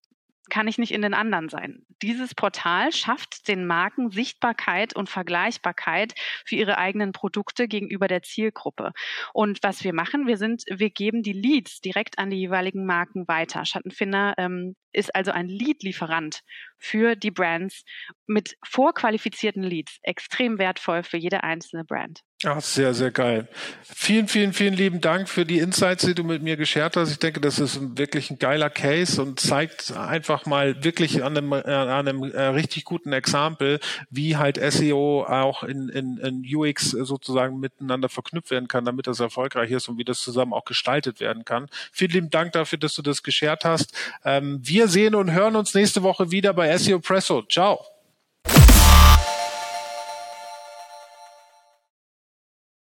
kann 0.50 0.68
ich 0.68 0.78
nicht 0.78 0.92
in 0.92 1.02
den 1.02 1.14
anderen 1.14 1.50
sein. 1.50 1.86
Dieses 2.02 2.36
Portal 2.36 2.92
schafft 2.92 3.48
den 3.48 3.66
Marken 3.66 4.12
Sichtbarkeit 4.12 4.96
und 4.96 5.10
Vergleichbarkeit 5.10 6.14
für 6.46 6.56
ihre 6.56 6.78
eigenen 6.78 7.12
Produkte 7.12 7.68
gegenüber 7.68 8.08
der 8.08 8.22
Zielgruppe. 8.22 8.92
Und 9.34 9.60
was 9.64 9.84
wir 9.84 9.94
machen, 9.94 10.28
wir 10.28 10.38
sind, 10.38 10.64
wir 10.70 10.90
geben 10.90 11.22
die 11.22 11.34
Leads 11.34 11.82
direkt 11.82 12.20
an 12.20 12.30
die 12.30 12.38
jeweiligen 12.38 12.86
Marken 12.86 13.28
weiter. 13.28 13.66
Schattenfinder 13.66 14.36
ähm, 14.38 14.76
ist 14.94 15.16
also 15.16 15.32
ein 15.32 15.48
Lead-Lieferant 15.48 16.42
für 16.78 17.16
die 17.16 17.32
Brands 17.32 17.84
mit 18.26 18.56
vorqualifizierten 18.64 19.64
Leads. 19.64 20.00
Extrem 20.04 20.60
wertvoll 20.60 21.04
für 21.04 21.18
jede 21.18 21.44
einzelne 21.44 21.84
Brand. 21.84 22.22
Ja, 22.44 22.62
sehr, 22.62 22.94
sehr 22.94 23.10
geil. 23.10 23.48
Vielen, 23.82 24.28
vielen, 24.28 24.54
vielen 24.54 24.76
lieben 24.76 25.02
Dank 25.02 25.28
für 25.28 25.44
die 25.44 25.58
Insights, 25.58 26.06
die 26.06 26.14
du 26.14 26.24
mit 26.24 26.44
mir 26.44 26.56
geshared 26.56 26.96
hast. 26.96 27.10
Ich 27.10 27.18
denke, 27.18 27.42
das 27.42 27.58
ist 27.58 27.98
wirklich 27.98 28.30
ein 28.30 28.38
geiler 28.38 28.70
Case 28.70 29.20
und 29.20 29.40
zeigt 29.40 29.92
einfach 29.98 30.46
mal 30.46 30.84
wirklich 30.84 31.24
an 31.24 31.36
einem, 31.36 31.52
äh, 31.52 31.56
an 31.56 32.08
einem 32.08 32.22
äh, 32.22 32.40
richtig 32.44 32.84
guten 32.86 33.12
Exempel, 33.12 33.80
wie 34.12 34.38
halt 34.38 34.60
SEO 34.72 35.26
auch 35.28 35.64
in, 35.64 35.90
in, 35.90 36.18
in 36.20 36.44
UX 36.56 36.92
sozusagen 36.92 37.60
miteinander 37.60 38.08
verknüpft 38.08 38.52
werden 38.52 38.68
kann, 38.68 38.86
damit 38.86 39.08
das 39.08 39.20
erfolgreich 39.20 39.72
ist 39.72 39.90
und 39.90 39.98
wie 39.98 40.06
das 40.06 40.20
zusammen 40.20 40.54
auch 40.54 40.66
gestaltet 40.66 41.20
werden 41.20 41.44
kann. 41.44 41.66
Vielen 41.92 42.12
lieben 42.12 42.30
Dank 42.30 42.52
dafür, 42.52 42.78
dass 42.78 42.94
du 42.94 43.02
das 43.02 43.24
geshared 43.24 43.66
hast. 43.66 43.98
Ähm, 44.24 44.60
wir 44.62 44.90
sehen 44.90 45.16
und 45.16 45.32
hören 45.32 45.56
uns 45.56 45.74
nächste 45.74 46.04
Woche 46.04 46.30
wieder 46.30 46.54
bei 46.54 46.67
SEO 46.76 47.00
Presso. 47.00 47.44
Ciao. 47.48 47.97